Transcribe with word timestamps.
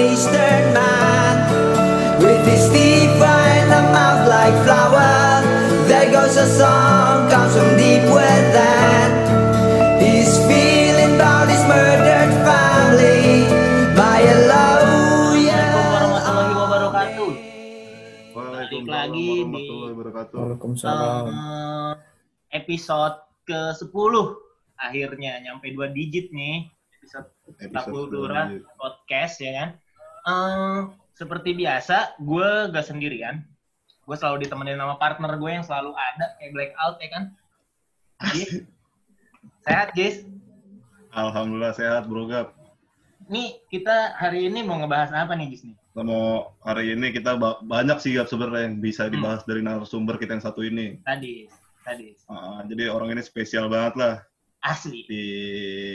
an 0.00 0.08
Eastern 0.08 0.64
man 0.72 1.36
with 2.24 2.40
his 2.48 2.64
teeth 2.72 3.12
in 3.12 3.68
a 3.68 3.82
mouth 3.92 4.24
like 4.24 4.56
flour. 4.64 5.44
There 5.84 6.08
goes 6.08 6.36
a 6.36 6.48
song 6.48 7.28
comes 7.28 7.52
from 7.52 7.76
deep 7.76 8.08
within. 8.08 9.08
He's 10.00 10.40
feeling 10.48 11.20
about 11.20 11.52
his 11.52 11.60
murdered 11.68 12.32
family. 12.48 13.44
My 13.92 14.24
Assalamualaikum 14.24 14.48
lawyer. 14.48 15.68
warahmatullahi 15.68 16.54
wabarakatuh. 16.56 17.30
Waalaikumsalam 18.32 18.88
lagi 18.88 19.20
di- 19.20 19.28
warahmatullahi 19.28 19.92
wabarakatuh. 19.92 20.36
Waalaikumsalam. 20.40 21.24
Eh, 21.28 21.92
episode 22.56 23.16
ke-10 23.44 24.14
akhirnya 24.80 25.32
nyampe 25.44 25.68
dua 25.70 25.92
digit 25.92 26.32
nih 26.32 26.72
episode 26.96 27.28
Episode 27.60 28.08
lanjut. 28.32 28.64
podcast 28.80 29.36
ya 29.44 29.52
kan. 29.52 29.68
Eh, 30.22 30.78
seperti 31.12 31.52
biasa, 31.52 32.16
gue 32.18 32.48
gak 32.68 32.86
sendirian. 32.86 33.44
Gue 34.04 34.16
selalu 34.16 34.44
ditemenin 34.44 34.76
sama 34.76 34.96
partner 34.96 35.36
gue 35.36 35.50
yang 35.50 35.62
selalu 35.62 35.94
ada 35.94 36.34
kayak 36.36 36.52
blackout 36.52 36.96
ya 36.98 37.08
kan. 37.08 37.24
Gis. 38.32 38.64
Sehat 39.62 39.88
Gis. 39.92 40.26
Alhamdulillah 41.10 41.72
sehat 41.72 42.06
bro 42.06 42.26
Gap. 42.26 42.54
Nih 43.26 43.62
kita 43.66 44.14
hari 44.14 44.46
ini 44.46 44.60
mau 44.60 44.78
ngebahas 44.78 45.14
apa 45.14 45.34
nih 45.34 45.54
Gis 45.54 45.62
nih? 45.64 45.76
Kita 45.78 46.02
mau 46.02 46.54
hari 46.60 46.94
ini 46.94 47.10
kita 47.10 47.34
ba- 47.34 47.60
banyak 47.60 47.98
sih 47.98 48.14
Gap 48.14 48.26
sebenarnya 48.26 48.66
yang 48.66 48.76
bisa 48.78 49.06
Hmm. 49.06 49.14
dibahas 49.14 49.42
dari 49.44 49.62
narasumber 49.62 50.18
kita 50.18 50.36
yang 50.36 50.44
satu 50.44 50.60
ini. 50.62 50.98
Tadi, 51.00 51.46
tadi 51.80 52.12
Ah, 52.26 52.62
jadi 52.62 52.90
orang 52.90 53.14
ini 53.14 53.22
spesial 53.22 53.66
banget 53.66 53.94
lah 53.96 54.14
asli. 54.60 55.06
di 55.06 55.24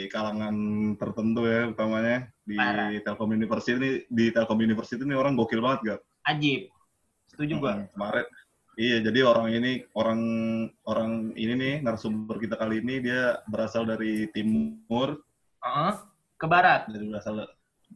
kalangan 0.09 0.55
tertentu 0.95 1.45
ya 1.45 1.69
utamanya 1.69 2.31
di 2.45 2.55
Parah. 2.55 2.93
Telkom 2.95 3.29
University 3.31 3.73
ini 3.75 3.91
di 4.05 4.25
Telkom 4.29 4.57
University 4.57 5.01
ini 5.01 5.13
orang 5.13 5.33
gokil 5.33 5.59
banget 5.59 5.79
Gap. 5.83 6.01
Ajib. 6.23 6.69
Setuju 7.27 7.53
gue. 7.57 7.73
Hmm, 7.75 7.89
Kemarin 7.91 8.25
Iya, 8.75 8.99
jadi 9.01 9.23
orang 9.23 9.47
ini 9.49 9.71
orang 9.93 10.19
orang 10.83 11.11
ini 11.33 11.53
nih 11.55 11.75
narasumber 11.79 12.35
kita 12.37 12.53
kali 12.53 12.83
ini 12.83 12.99
dia 12.99 13.39
berasal 13.45 13.87
dari 13.87 14.27
timur, 14.29 15.15
Heeh. 15.57 15.93
Ke 16.35 16.43
barat. 16.45 16.83
dari 16.85 17.07
berasal 17.07 17.47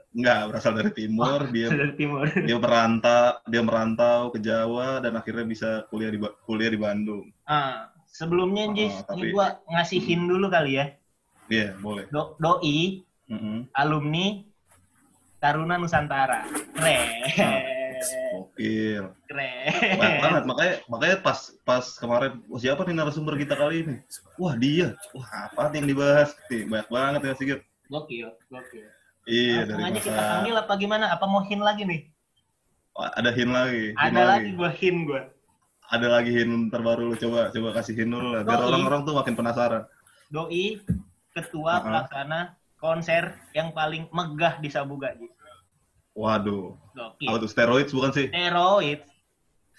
enggak 0.09 0.47
berasal 0.47 0.71
dari 0.73 0.91
timur, 0.95 1.52
dia 1.52 1.67
Dari 1.75 1.93
timur. 1.93 2.31
dia 2.31 2.55
merantau 2.55 3.43
dia 3.43 3.59
merantau 3.59 4.31
ke 4.31 4.39
Jawa 4.39 5.03
dan 5.03 5.13
akhirnya 5.13 5.43
bisa 5.43 5.69
kuliah 5.85 6.09
di 6.09 6.19
kuliah 6.47 6.71
di 6.71 6.79
Bandung. 6.79 7.27
Ah, 7.43 7.91
sebelumnya 8.07 8.65
Oh, 8.65 8.73
Jis, 8.73 8.95
tapi- 9.03 9.19
ini 9.21 9.35
gua 9.35 9.59
ngasihin 9.67 10.25
dulu 10.25 10.47
kali 10.47 10.79
ya. 10.79 10.95
Iya, 11.52 11.75
boleh. 11.75 12.07
Do 12.07 12.39
doi 12.39 13.03
Mm-mm. 13.30 13.69
alumni 13.77 14.41
Taruna 15.39 15.80
Nusantara. 15.80 16.44
Keren. 16.75 16.99
Gokil. 18.36 19.03
Keren. 19.23 19.71
Banyak 19.95 20.19
banget 20.19 20.44
makanya 20.44 20.73
makanya 20.91 21.17
pas 21.23 21.39
pas 21.63 21.86
kemarin 21.95 22.44
"Wah, 22.52 22.59
siapa 22.59 22.83
nih 22.83 22.95
narasumber 22.99 23.39
kita 23.39 23.55
kali 23.55 23.88
ini? 23.88 23.95
Wah, 24.36 24.59
dia. 24.59 24.99
Wah, 25.16 25.47
apa 25.47 25.71
yang 25.80 25.88
dibahas? 25.88 26.36
Nih, 26.52 26.67
banyak 26.67 26.88
banget 26.91 27.21
ya 27.23 27.33
Sigit. 27.39 27.61
Gokil, 27.88 28.27
gokil. 28.52 28.83
Iya, 29.23 29.64
Langsung 29.64 29.80
dari 29.80 29.83
aja 29.88 29.95
masa 29.95 30.08
kita 30.11 30.21
panggil 30.27 30.55
apa 30.59 30.73
gimana? 30.75 31.05
Apa 31.16 31.25
mau 31.30 31.41
hin 31.47 31.61
lagi 31.64 31.83
nih? 31.88 32.02
Wah, 32.99 33.09
ada 33.16 33.31
hin 33.31 33.49
lagi. 33.55 33.83
hin 33.95 33.99
Ada 34.11 34.21
lagi 34.27 34.49
gua 34.59 34.69
hin 34.75 34.95
gua. 35.08 35.21
Ada 35.88 36.08
lagi 36.19 36.31
hin 36.36 36.52
terbaru 36.67 37.02
lu 37.09 37.16
coba 37.16 37.47
coba 37.49 37.69
kasih 37.80 37.95
hin 37.95 38.11
dulu 38.11 38.36
lah 38.36 38.43
biar 38.43 38.59
orang-orang 38.59 39.08
tuh 39.08 39.16
makin 39.16 39.39
penasaran. 39.39 39.88
Doi 40.27 40.83
ketua 41.31 41.80
Uh-uh. 41.80 41.86
pelaksana 41.88 42.58
konser 42.80 43.35
yang 43.53 43.75
paling 43.75 44.08
megah 44.09 44.58
di 44.63 44.72
Sabuga, 44.72 45.13
Jis. 45.19 45.31
Waduh. 46.16 46.75
Gokil. 46.95 47.31
Tuh 47.39 47.49
steroids 47.52 47.91
bukan 47.94 48.11
sih? 48.11 48.27
Steroid. 48.31 48.99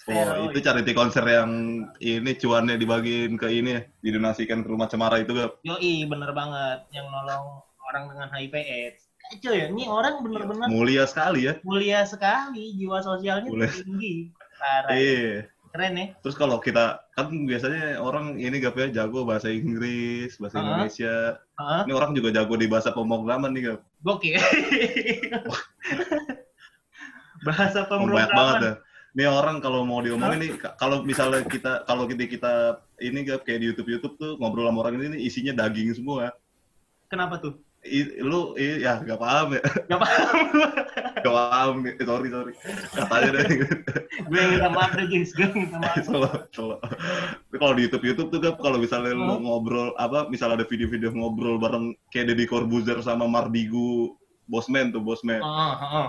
Oh, 0.08 0.48
itu 0.48 0.64
charity 0.64 0.96
konser 0.96 1.20
yang 1.28 1.84
ini 2.00 2.32
cuannya 2.40 2.80
dibagiin 2.80 3.36
ke 3.36 3.52
ini 3.52 3.76
ya, 3.76 3.82
didonasikan 4.00 4.64
ke 4.64 4.68
rumah 4.72 4.88
cemara 4.88 5.20
itu 5.20 5.36
gak? 5.36 5.60
Yoi, 5.60 6.08
bener 6.08 6.32
banget. 6.32 6.88
Yang 6.96 7.12
nolong 7.12 7.60
orang 7.84 8.04
dengan 8.08 8.28
HIV 8.32 8.54
AIDS. 8.56 9.02
Kacau 9.20 9.52
ya, 9.52 9.68
ini 9.68 9.84
orang 9.86 10.24
bener-bener 10.24 10.66
Mulia 10.72 11.04
sekali 11.04 11.46
ya. 11.46 11.60
mulia 11.62 12.02
sekali. 12.08 12.74
Jiwa 12.80 13.04
sosialnya 13.04 13.52
Mulia. 13.52 13.68
tinggi. 13.70 14.32
Parah. 14.56 14.90
ya. 14.90 14.96
Iya. 14.96 15.36
Keren 15.70 15.94
ya. 15.94 16.06
Terus 16.18 16.34
kalau 16.34 16.58
kita 16.58 16.84
kan 17.14 17.30
biasanya 17.46 17.98
orang 17.98 18.34
ini 18.36 18.58
gap 18.58 18.74
ya 18.74 18.90
jago 18.90 19.22
bahasa 19.22 19.46
Inggris, 19.48 20.34
bahasa 20.36 20.58
Uh-huh. 20.58 20.66
Indonesia. 20.66 21.16
Hah? 21.54 21.86
Ini 21.86 21.92
orang 21.92 22.10
juga 22.12 22.28
jago 22.30 22.54
di 22.54 22.66
bahasa 22.66 22.90
pemrograman 22.90 23.54
nih 23.54 23.62
gap. 23.68 23.80
Gokil. 24.00 24.34
Bahasa 27.40 27.88
Oh, 27.88 28.04
banyak 28.04 28.28
banget 28.28 28.28
pemrograman. 28.30 28.62
ya. 28.62 28.72
Ini 29.10 29.24
orang 29.26 29.56
kalau 29.58 29.82
mau 29.82 29.98
diomongin 29.98 30.38
nih, 30.38 30.50
ka- 30.54 30.76
kalau 30.76 31.02
misalnya 31.02 31.42
kita 31.42 31.82
kalau 31.82 32.06
kita 32.06 32.24
kita 32.26 32.52
ini 33.00 33.24
gap 33.24 33.42
kayak 33.42 33.58
di 33.58 33.66
YouTube 33.66 33.90
YouTube 33.90 34.14
tuh 34.16 34.32
ngobrol 34.38 34.70
sama 34.70 34.86
orang 34.86 35.02
ini 35.02 35.18
isinya 35.20 35.50
daging 35.56 35.90
semua. 35.92 36.30
Kenapa 37.08 37.38
tuh? 37.38 37.58
I, 37.80 38.20
lu 38.20 38.52
i, 38.60 38.84
ya 38.84 39.00
gak 39.00 39.16
paham 39.16 39.56
ya, 39.56 39.62
Gak 39.88 40.00
paham 40.04 40.44
gak 41.24 41.32
paham. 41.32 41.74
Sorry 41.96 42.28
sorry. 42.28 42.52
Katanya 42.92 43.30
deh. 43.40 43.46
Gue 44.28 44.40
minta 44.52 44.68
maaf 44.68 44.92
deh, 44.92 45.08
guys. 45.08 45.32
Gue 45.32 45.48
minta 45.56 45.80
maaf. 45.80 45.96
Salah. 46.52 46.76
Tapi 46.80 47.56
kalau 47.56 47.72
di 47.72 47.88
YouTube 47.88 48.04
YouTube 48.04 48.28
tuh 48.32 48.40
kan 48.44 48.54
kalau 48.60 48.76
misalnya 48.80 49.16
lu 49.16 49.24
Hmm. 49.24 49.44
ngobrol 49.48 49.96
apa 49.96 50.28
misalnya 50.28 50.60
ada 50.60 50.66
video-video 50.68 51.08
ngobrol 51.12 51.56
bareng 51.56 51.96
kayak 52.12 52.32
Deddy 52.36 52.44
Corbuzier 52.44 53.00
sama 53.00 53.24
Mardigu 53.24 54.12
Bosman 54.44 54.92
tuh 54.92 55.00
Bosman. 55.00 55.40
Oh, 55.40 55.72
oh. 55.80 56.08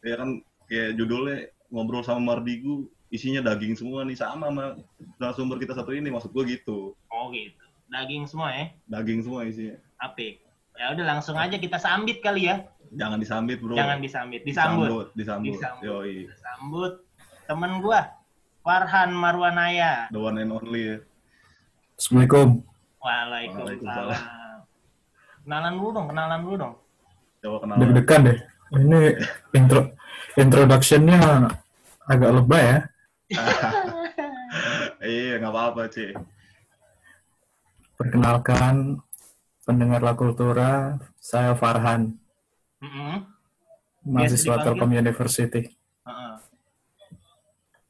Ya 0.00 0.16
kan 0.16 0.40
kayak 0.72 0.96
judulnya 0.96 1.52
ngobrol 1.68 2.00
sama 2.00 2.32
Mardigu 2.32 2.88
isinya 3.10 3.44
daging 3.44 3.76
semua 3.76 4.06
nih 4.08 4.16
sama 4.16 4.48
sama 4.48 4.64
narasumber 5.20 5.60
kita 5.60 5.76
satu 5.76 5.92
ini 5.92 6.08
maksud 6.08 6.32
gua 6.32 6.48
gitu. 6.48 6.96
Oh 7.12 7.28
gitu. 7.28 7.60
Daging 7.92 8.24
semua 8.24 8.54
ya. 8.56 8.64
Daging 8.88 9.20
semua 9.20 9.44
isinya. 9.44 9.76
Apik. 10.00 10.40
Ya 10.80 10.96
udah 10.96 11.04
langsung 11.04 11.36
aja 11.36 11.60
kita 11.60 11.76
sambit 11.76 12.24
kali 12.24 12.48
ya. 12.48 12.64
Jangan 12.96 13.20
disambit, 13.20 13.60
Bro. 13.60 13.76
Jangan 13.76 14.00
disambit, 14.00 14.40
disambut. 14.48 15.12
disambut. 15.12 15.52
Disambut. 15.52 15.84
Yoi. 15.84 16.24
Sambut 16.40 17.04
temen 17.44 17.84
gua 17.84 18.16
Farhan 18.64 19.12
Marwanaya. 19.12 20.08
The 20.08 20.16
one 20.16 20.40
and 20.40 20.56
only 20.56 20.82
ya. 20.88 20.96
Assalamualaikum. 22.00 22.64
Waalaikumsalam. 22.96 24.20
Kenalan 25.44 25.72
dulu 25.76 25.90
dong, 25.92 26.06
kenalan 26.08 26.40
dulu 26.40 26.56
dong. 26.56 26.74
Coba 27.44 27.56
kenalan. 27.60 27.80
Deg-degan 27.84 28.20
deh. 28.24 28.38
Ini 28.70 29.00
intro 29.52 29.80
introduction-nya 30.40 31.20
agak 32.08 32.30
lebay 32.40 32.64
ya. 32.64 32.78
Iya, 35.00 35.40
nggak 35.40 35.48
apa-apa, 35.56 35.88
Ci. 35.88 36.12
Perkenalkan 37.96 39.00
pendengar 39.70 40.02
La 40.02 40.12
Kultura, 40.12 40.98
saya 41.16 41.54
Farhan, 41.54 42.18
Mm-mm. 42.78 43.22
mahasiswa 44.02 44.42
dipanggil? 44.50 44.64
Telkom 44.66 44.90
University. 44.92 45.62
Heeh. 46.02 46.34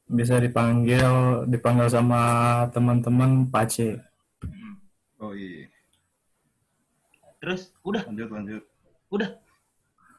Bisa 0.05 0.37
dipanggil 0.37 1.09
dipanggil 1.47 1.87
sama 1.87 2.21
teman-teman 2.69 3.47
Pace. 3.47 3.97
Oh 5.17 5.33
iya. 5.33 5.65
Terus 7.39 7.73
udah, 7.81 8.05
Lanjut, 8.05 8.29
lanjut. 8.29 8.63
udah. 9.09 9.29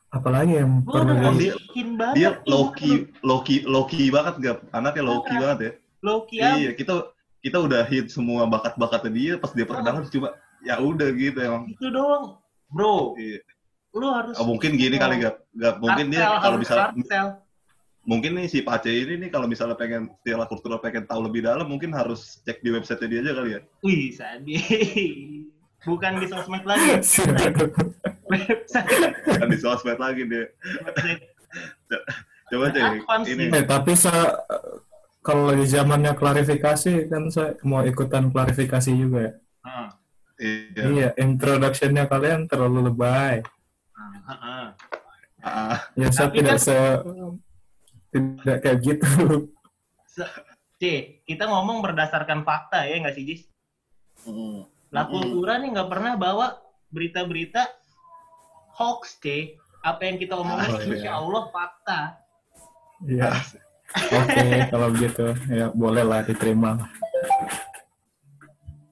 Apalagi 0.08 0.58
yang 0.58 0.82
Gua 0.82 1.00
udah 1.00 1.14
perlu 1.14 1.32
di- 1.32 1.48
dia- 1.48 1.94
banget. 1.94 2.14
Dia. 2.14 2.30
Loki, 2.44 2.92
Loki, 3.22 3.56
Loki 3.64 4.10
banget 4.10 4.34
gak? 4.38 4.58
Anaknya 4.70 5.02
Loki 5.06 5.34
banget 5.34 5.58
ya. 5.60 5.72
Loki 6.02 6.36
Iya, 6.36 6.70
kita 6.74 6.94
kita 7.38 7.58
udah 7.58 7.82
hit 7.84 8.06
semua 8.08 8.42
bakat-bakatnya 8.44 9.10
dia 9.10 9.32
pas 9.34 9.50
dia 9.50 9.62
perkenalan 9.62 10.02
cuma 10.08 10.34
ya 10.62 10.78
udah 10.78 11.08
gitu 11.12 11.38
emang. 11.38 11.64
itu 11.68 11.86
doang. 11.88 12.38
Bro, 12.72 13.18
Iya. 13.20 13.38
lu 13.92 14.08
harus 14.08 14.34
Oh, 14.40 14.48
mungkin 14.48 14.80
gini 14.80 14.96
kali 14.96 15.20
gak? 15.20 15.36
Gak 15.52 15.74
mungkin 15.76 16.08
dia 16.08 16.40
kalau 16.40 16.56
bisa 16.56 16.96
mungkin 18.02 18.34
nih 18.34 18.50
si 18.50 18.64
Pace 18.64 18.90
ini 18.90 19.14
nih 19.14 19.30
kalau 19.30 19.46
misalnya 19.46 19.78
pengen 19.78 20.10
Stella 20.18 20.48
Kultura 20.48 20.80
pengen 20.80 21.06
tahu 21.06 21.28
lebih 21.30 21.44
dalam 21.44 21.68
mungkin 21.68 21.92
harus 21.94 22.42
cek 22.42 22.58
di 22.58 22.72
website 22.72 23.04
dia 23.06 23.20
aja 23.20 23.32
kali 23.36 23.50
ya. 23.54 23.60
Wih, 23.84 24.10
Sadi. 24.10 24.56
Bukan 25.82 26.18
di 26.18 26.26
sosmed 26.26 26.64
lagi. 26.64 26.98
Website. 28.26 29.12
Kan 29.38 29.48
di 29.50 29.58
sosmed 29.60 29.98
lagi 30.00 30.22
dia. 30.24 30.46
Coba 32.50 32.66
cek 32.72 32.84
ini. 33.28 33.44
Eh, 33.52 33.64
tapi 33.64 33.92
sa 33.92 34.12
kalau 35.20 35.52
lagi 35.52 35.68
zamannya 35.68 36.16
klarifikasi 36.16 37.06
kan 37.06 37.30
saya 37.30 37.54
mau 37.62 37.84
ikutan 37.84 38.32
klarifikasi 38.32 38.90
juga 38.90 39.18
ya. 39.20 39.32
Heeh. 39.62 39.88
Iya. 40.42 40.82
Iya, 40.90 41.08
introduction-nya 41.16 42.10
kalian 42.10 42.50
terlalu 42.50 42.90
lebay. 42.90 43.46
Heeh. 44.26 44.64
Ah, 45.42 45.78
Ya 45.94 46.10
saya 46.10 46.30
Tapi 46.30 46.42
tidak 46.42 46.58
kan- 46.58 46.62
se 46.62 46.76
tidak 48.10 48.56
kayak 48.60 48.78
gitu. 48.82 49.10
Se- 50.04 50.34
C, 50.76 50.82
kita 51.22 51.46
ngomong 51.46 51.78
berdasarkan 51.80 52.42
fakta 52.42 52.82
ya 52.84 52.98
nggak 52.98 53.14
sih, 53.14 53.24
Jis? 53.24 53.42
mm. 54.26 54.66
La 54.90 55.06
Kultura 55.06 55.56
nih 55.56 55.70
nggak 55.72 55.88
pernah 55.88 56.18
bawa 56.18 56.58
berita-berita 56.90 57.62
hoax, 58.76 59.22
C. 59.22 59.56
apa 59.80 60.04
yang 60.04 60.18
kita 60.18 60.34
omongin 60.36 60.68
Oh, 60.68 60.78
iya. 60.78 60.86
insya 60.90 61.12
Allah 61.16 61.42
fakta. 61.48 61.98
Iya. 63.02 63.30
Oke, 63.92 64.46
kalau 64.70 64.88
begitu 64.90 65.26
ya 65.48 65.70
boleh 65.70 66.02
lah 66.02 66.22
diterima. 66.22 66.78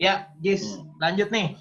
Ya, 0.01 0.33
Jis, 0.41 0.65
Hmm. 0.65 0.97
lanjut 0.97 1.29
nih. 1.29 1.61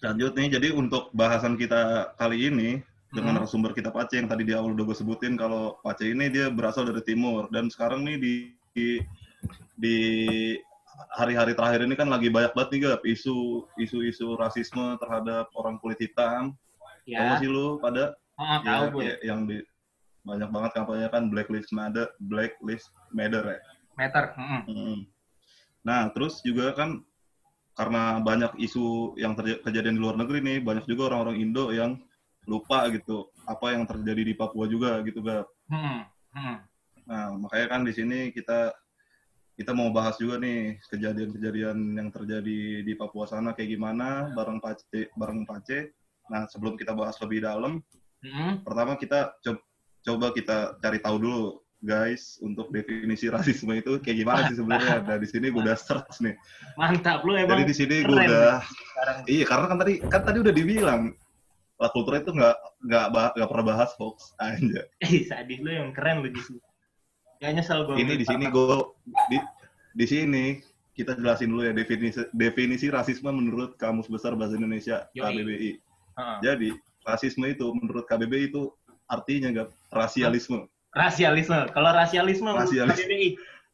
Lanjut 0.00 0.32
nih, 0.36 0.48
jadi 0.52 0.68
untuk 0.72 1.08
bahasan 1.12 1.56
kita 1.56 2.12
kali 2.16 2.52
ini 2.52 2.84
dengan 3.10 3.34
Hmm. 3.34 3.38
narasumber 3.40 3.72
kita 3.72 3.88
Pace 3.88 4.20
yang 4.20 4.28
tadi 4.28 4.44
di 4.44 4.52
awal 4.52 4.76
udah 4.76 4.84
gue 4.84 4.96
sebutin 4.96 5.34
kalau 5.34 5.80
Pace 5.80 6.04
ini 6.04 6.28
dia 6.28 6.52
berasal 6.52 6.84
dari 6.84 7.00
timur 7.00 7.48
dan 7.48 7.72
sekarang 7.72 8.04
nih 8.04 8.16
di 8.20 8.32
di, 8.70 8.88
di 9.74 9.96
hari-hari 11.18 11.58
terakhir 11.58 11.82
ini 11.82 11.98
kan 11.98 12.06
lagi 12.06 12.30
banyak 12.30 12.54
banget 12.54 12.70
nih 12.70 12.80
Gap 12.86 13.02
isu 13.02 13.66
isu-isu 13.74 14.38
rasisme 14.38 14.94
terhadap 15.00 15.50
orang 15.56 15.80
kulit 15.80 15.98
hitam. 15.98 16.54
Tahu 17.02 17.08
Ya, 17.10 17.34
nggak 17.34 17.40
sih 17.42 17.50
lu 17.50 17.80
pada 17.82 18.14
tahu 18.38 18.62
ya, 18.62 18.92
gue. 18.92 19.02
ya, 19.02 19.14
yang 19.26 19.40
di 19.48 19.58
banyak 20.22 20.52
banget 20.52 20.70
kampanye 20.76 21.08
kan 21.10 21.32
Black 21.32 21.48
Lives 21.50 21.72
Matter, 21.72 22.06
Black 22.22 22.54
Lives 22.62 22.86
Matter 23.10 23.42
ya. 23.42 23.60
Meter. 23.98 24.24
mm-mm. 24.38 24.62
Mm. 24.70 24.98
Nah, 25.80 26.12
terus 26.12 26.44
juga 26.44 26.76
kan 26.76 27.00
karena 27.76 28.20
banyak 28.20 28.60
isu 28.60 29.16
yang 29.16 29.32
kejadian 29.38 29.96
di 29.96 30.02
luar 30.02 30.16
negeri 30.20 30.44
nih, 30.44 30.58
banyak 30.60 30.84
juga 30.84 31.12
orang-orang 31.12 31.40
Indo 31.40 31.72
yang 31.72 31.96
lupa 32.44 32.88
gitu 32.92 33.30
apa 33.48 33.72
yang 33.72 33.84
terjadi 33.88 34.22
di 34.26 34.34
Papua 34.36 34.68
juga 34.68 35.00
gitu, 35.06 35.24
Gap. 35.24 35.48
Mm-mm. 35.72 35.98
Mm-mm. 36.36 36.56
Nah, 37.08 37.24
makanya 37.40 37.66
kan 37.72 37.80
di 37.86 37.92
sini 37.96 38.32
kita 38.34 38.74
kita 39.56 39.76
mau 39.76 39.92
bahas 39.92 40.16
juga 40.16 40.40
nih 40.40 40.80
kejadian-kejadian 40.88 41.76
yang 41.96 42.08
terjadi 42.08 42.80
di 42.80 42.92
Papua 42.96 43.28
sana 43.28 43.52
kayak 43.52 43.76
gimana 43.76 44.32
bareng 44.32 44.56
Pace, 44.60 44.88
bareng 45.16 45.44
Pace. 45.44 45.92
Nah, 46.32 46.48
sebelum 46.48 46.80
kita 46.80 46.96
bahas 46.96 47.16
lebih 47.20 47.44
dalam, 47.44 47.80
Mm-mm. 48.24 48.64
pertama 48.64 48.96
kita 48.96 49.36
co- 49.40 49.64
coba 50.00 50.32
kita 50.32 50.80
cari 50.80 50.98
tahu 51.00 51.16
dulu 51.20 51.42
guys 51.80 52.36
untuk 52.44 52.68
definisi 52.68 53.32
rasisme 53.32 53.72
itu 53.72 53.96
kayak 54.04 54.16
gimana 54.20 54.40
sih 54.52 54.56
sebenarnya. 54.60 55.00
Nah, 55.00 55.16
di 55.16 55.28
sini 55.28 55.48
gue 55.48 55.60
udah 55.64 55.76
search 55.76 56.20
nih. 56.20 56.36
Mantap 56.76 57.24
lu 57.24 57.36
emang. 57.36 57.56
Jadi 57.56 57.64
di 57.64 57.74
sini 57.76 57.96
gue 58.04 58.16
udah 58.16 58.60
sekarang. 58.60 59.18
iya 59.26 59.44
karena 59.48 59.66
kan 59.66 59.78
tadi 59.80 59.94
kan 60.04 60.22
tadi 60.22 60.38
udah 60.44 60.54
dibilang 60.54 61.02
La 61.80 61.88
Cultura 61.88 62.20
itu 62.20 62.36
nggak 62.36 62.56
nggak 62.84 63.04
nggak 63.40 63.48
pernah 63.48 63.66
bahas 63.72 63.90
hoax 63.96 64.36
aja. 64.36 64.84
Ih, 65.08 65.24
sadis 65.24 65.58
lu 65.64 65.72
yang 65.72 65.96
keren 65.96 66.20
lu 66.20 66.28
Jis. 66.28 66.52
Ya 67.40 67.48
nyesel 67.56 67.88
gue. 67.88 67.96
Ini 67.96 68.20
di 68.20 68.26
sini 68.28 68.44
gue 68.52 68.76
di 69.32 69.38
di 69.96 70.06
sini 70.06 70.44
kita 70.92 71.16
jelasin 71.16 71.48
dulu 71.48 71.64
ya 71.64 71.72
definisi 71.72 72.20
definisi 72.36 72.92
rasisme 72.92 73.32
menurut 73.32 73.80
Kamus 73.80 74.12
Besar 74.12 74.36
Bahasa 74.36 74.60
Indonesia 74.60 75.08
Yoi. 75.16 75.24
KBBI. 75.24 75.70
Heeh. 76.20 76.38
Jadi 76.44 76.68
rasisme 77.08 77.48
itu 77.48 77.72
menurut 77.72 78.04
KBBI 78.04 78.52
itu 78.52 78.68
artinya 79.08 79.48
nggak 79.48 79.68
rasialisme. 79.88 80.68
Rasialisme. 80.90 81.58
Kalau 81.70 81.90
rasialisme 81.94 82.46
menurut 82.50 82.66
Rasialis- 82.66 82.98
KBBI. 82.98 83.30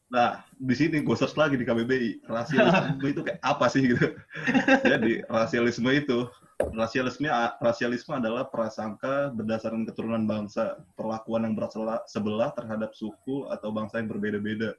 Nah, 0.06 0.38
di 0.54 0.74
sini 0.78 1.02
gue 1.02 1.16
search 1.18 1.34
lagi 1.34 1.58
di 1.58 1.66
KBBI. 1.66 2.30
Rasialisme 2.30 3.02
itu 3.02 3.20
kayak 3.26 3.42
apa 3.42 3.66
sih 3.66 3.82
gitu. 3.90 4.14
Jadi, 4.92 5.24
rasialisme 5.26 5.90
itu 5.90 6.30
rasialisme 6.72 7.26
rasialisme 7.60 8.16
adalah 8.16 8.48
prasangka 8.48 9.28
berdasarkan 9.34 9.84
keturunan 9.84 10.24
bangsa, 10.24 10.78
perlakuan 10.94 11.44
yang 11.44 11.54
bersela- 11.58 12.06
sebelah 12.06 12.54
terhadap 12.54 12.94
suku 12.94 13.50
atau 13.50 13.74
bangsa 13.74 13.98
yang 13.98 14.08
berbeda-beda. 14.08 14.72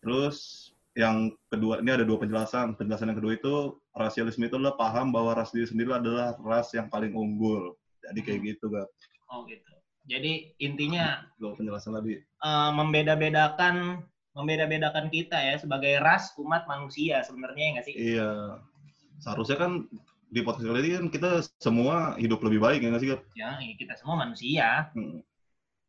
Terus 0.00 0.68
yang 0.98 1.30
kedua 1.48 1.78
ini 1.78 1.94
ada 1.94 2.02
dua 2.02 2.18
penjelasan. 2.18 2.74
Penjelasan 2.74 3.14
yang 3.14 3.18
kedua 3.22 3.32
itu 3.38 3.54
rasialisme 3.94 4.44
itu 4.44 4.58
adalah 4.58 4.74
paham 4.74 5.14
bahwa 5.14 5.32
ras 5.38 5.54
diri 5.54 5.70
sendiri 5.70 5.94
adalah 5.94 6.34
ras 6.42 6.74
yang 6.74 6.90
paling 6.90 7.14
unggul. 7.14 7.78
Jadi 8.02 8.20
kayak 8.26 8.40
gitu, 8.56 8.66
gak? 8.72 8.88
Oh 9.30 9.46
gitu. 9.46 9.70
Jadi 10.08 10.56
intinya 10.62 11.24
Dua 11.36 11.52
penjelasan 11.56 11.96
lagi. 11.96 12.20
eh, 12.20 12.70
membeda-bedakan 12.72 14.04
membeda-bedakan 14.30 15.10
kita 15.10 15.36
ya 15.36 15.58
sebagai 15.58 15.98
ras 15.98 16.30
umat 16.38 16.64
manusia 16.70 17.20
sebenarnya 17.26 17.62
ya 17.66 17.70
nggak 17.74 17.86
sih? 17.86 17.94
Iya. 17.98 18.30
Seharusnya 19.20 19.58
kan 19.58 19.72
di 20.30 20.40
podcast 20.46 20.70
kali 20.70 20.80
ini 20.86 20.90
kan 20.94 21.06
kita 21.10 21.30
semua 21.58 22.14
hidup 22.14 22.40
lebih 22.46 22.62
baik 22.62 22.80
ya 22.80 22.88
nggak 22.94 23.02
sih, 23.02 23.10
Gap? 23.10 23.20
Ya, 23.34 23.58
ya, 23.58 23.74
kita 23.74 23.98
semua 23.98 24.22
manusia. 24.22 24.94
Hmm. 24.94 25.20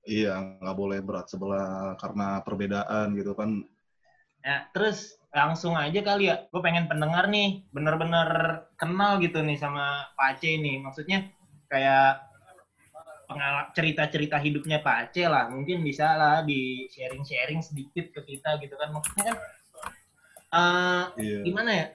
Iya, 0.02 0.58
nggak 0.58 0.78
boleh 0.78 1.00
berat 1.06 1.30
sebelah 1.30 1.94
karena 2.02 2.42
perbedaan 2.42 3.14
gitu 3.14 3.38
kan. 3.38 3.62
Ya, 4.42 4.66
terus 4.74 5.22
langsung 5.30 5.78
aja 5.78 6.02
kali 6.02 6.34
ya, 6.34 6.50
gue 6.50 6.62
pengen 6.66 6.90
pendengar 6.90 7.30
nih, 7.30 7.62
bener-bener 7.70 8.66
kenal 8.82 9.22
gitu 9.22 9.46
nih 9.46 9.62
sama 9.62 10.10
Pak 10.18 10.42
Aceh 10.42 10.58
nih. 10.58 10.82
Maksudnya 10.82 11.30
kayak 11.70 12.31
cerita-cerita 13.72 14.38
hidupnya 14.40 14.84
Pak 14.84 14.96
Aceh 15.10 15.28
lah, 15.28 15.48
mungkin 15.52 15.84
bisa 15.84 16.16
lah 16.16 16.44
di 16.44 16.88
sharing-sharing 16.92 17.62
sedikit 17.64 18.12
ke 18.12 18.22
kita 18.26 18.60
gitu 18.60 18.76
kan. 18.76 18.92
Maksudnya 18.92 19.24
kan, 19.32 19.38
eh, 20.52 21.04
Iya. 21.20 21.40
gimana 21.46 21.72
ya? 21.72 21.86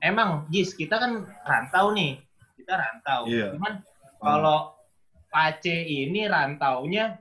Emang, 0.00 0.46
Jis, 0.52 0.74
kita 0.76 0.98
kan 1.00 1.26
rantau 1.42 1.92
nih, 1.96 2.20
kita 2.60 2.76
rantau. 2.76 3.26
Iya. 3.26 3.52
Cuman 3.56 3.82
kalau 4.20 4.76
Pak 5.32 5.60
Aceh 5.60 5.80
ini 5.84 6.28
rantaunya 6.28 7.18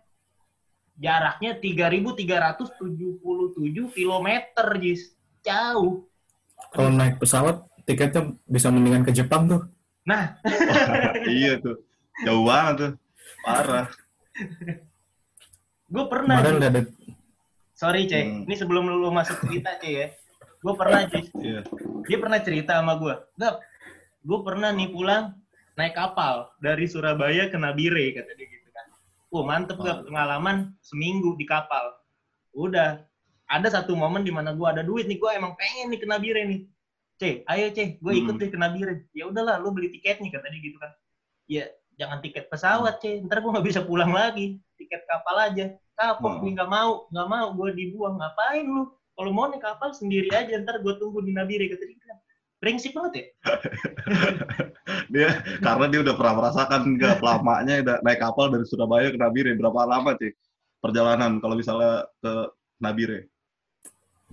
jaraknya 0.96 1.60
3.377 1.60 3.92
km, 3.92 4.30
Jis. 4.80 5.16
Jauh. 5.46 6.02
Kalau 6.74 6.90
naik 6.90 7.22
pesawat 7.22 7.62
tiketnya 7.86 8.34
bisa 8.50 8.74
mendingan 8.74 9.06
ke 9.06 9.14
Jepang 9.14 9.46
tuh. 9.46 9.62
Nah, 10.06 10.38
iya 11.30 11.62
tuh. 11.62 11.86
Jauh 12.26 12.44
banget 12.48 12.76
tuh. 12.82 12.92
Parah. 13.46 13.88
gue 15.86 16.06
pernah, 16.10 16.42
Kemarin 16.42 16.58
udah 16.60 16.70
ada 16.74 16.82
sorry, 17.78 18.10
Ce. 18.10 18.18
Hmm. 18.20 18.44
Ini 18.50 18.56
sebelum 18.58 18.90
lu 18.90 19.10
masuk 19.14 19.38
cerita, 19.46 19.78
Ce 19.78 19.90
ya. 19.90 20.08
Gue 20.66 20.74
pernah, 20.74 21.06
Jis. 21.06 21.30
Iya. 21.38 21.62
Dia 22.10 22.18
pernah 22.18 22.40
cerita 22.42 22.82
sama 22.82 22.98
gue. 22.98 23.14
Gap, 23.38 23.62
gue 24.26 24.40
pernah 24.42 24.74
nih 24.74 24.90
pulang 24.90 25.38
naik 25.78 25.94
kapal 25.94 26.50
dari 26.58 26.90
Surabaya 26.90 27.52
ke 27.54 27.58
Nabire, 27.60 28.18
kata 28.18 28.32
dia 28.34 28.48
gitu 28.50 28.70
kan. 28.74 28.88
Wah, 29.30 29.44
mantep, 29.46 29.78
Gap. 29.78 30.02
Oh. 30.02 30.10
Pengalaman 30.10 30.74
seminggu 30.82 31.38
di 31.38 31.46
kapal. 31.46 31.94
Udah. 32.58 33.06
Ada 33.46 33.78
satu 33.78 33.94
momen 33.94 34.26
di 34.26 34.34
mana 34.34 34.58
gue 34.58 34.66
ada 34.66 34.82
duit 34.82 35.06
nih, 35.06 35.22
gue 35.22 35.32
emang 35.38 35.54
pengen 35.54 35.94
nih 35.94 36.00
ke 36.02 36.08
Nabire 36.10 36.42
nih. 36.50 36.62
C, 37.16 37.46
ayo 37.46 37.70
C, 37.72 38.02
gue 38.02 38.14
ikut 38.18 38.34
Hmm. 38.36 38.42
deh 38.42 38.50
ke 38.50 38.58
Nabire. 38.58 39.06
Ya 39.14 39.30
udahlah, 39.30 39.62
lu 39.62 39.70
beli 39.70 39.94
tiketnya 39.94 40.34
kata 40.34 40.50
dia 40.50 40.62
gitu 40.66 40.78
kan. 40.82 40.92
Ya, 41.46 41.70
jangan 41.96 42.20
tiket 42.20 42.46
pesawat 42.48 43.00
C, 43.00 43.24
ntar 43.24 43.40
gue 43.40 43.52
nggak 43.52 43.66
bisa 43.66 43.82
pulang 43.82 44.12
lagi. 44.12 44.60
Tiket 44.76 45.04
kapal 45.06 45.36
aja. 45.42 45.66
Kapok, 45.96 46.28
Hmm. 46.28 46.42
gue 46.44 46.52
nggak 46.54 46.68
mau, 46.68 47.08
nggak 47.08 47.28
mau, 47.28 47.48
gue 47.54 47.70
dibuang. 47.72 48.20
Ngapain 48.20 48.64
lu? 48.64 48.84
Kalau 49.16 49.32
mau 49.32 49.48
naik 49.48 49.64
kapal 49.64 49.96
sendiri 49.96 50.28
aja, 50.30 50.60
ntar 50.60 50.84
gue 50.84 50.94
tunggu 51.00 51.24
di 51.24 51.32
Nabire 51.32 51.72
kata 51.72 51.84
dia. 51.84 51.96
kan. 52.02 52.18
Brengsek 52.60 52.92
banget 52.92 53.14
ya? 53.16 53.26
Dia 55.14 55.30
karena 55.60 55.86
dia 55.88 56.02
udah 56.02 56.16
pernah 56.18 56.34
merasakan 56.36 56.82
nggak 56.98 57.22
lamanya 57.22 57.74
udah 57.82 57.98
naik 58.02 58.20
kapal 58.20 58.50
dari 58.50 58.66
Surabaya 58.66 59.10
ke 59.10 59.18
Nabire 59.18 59.54
berapa 59.54 59.86
lama 59.86 60.18
sih 60.18 60.34
perjalanan 60.78 61.38
kalau 61.38 61.56
misalnya 61.56 62.10
ke 62.20 62.34
Nabire? 62.82 63.30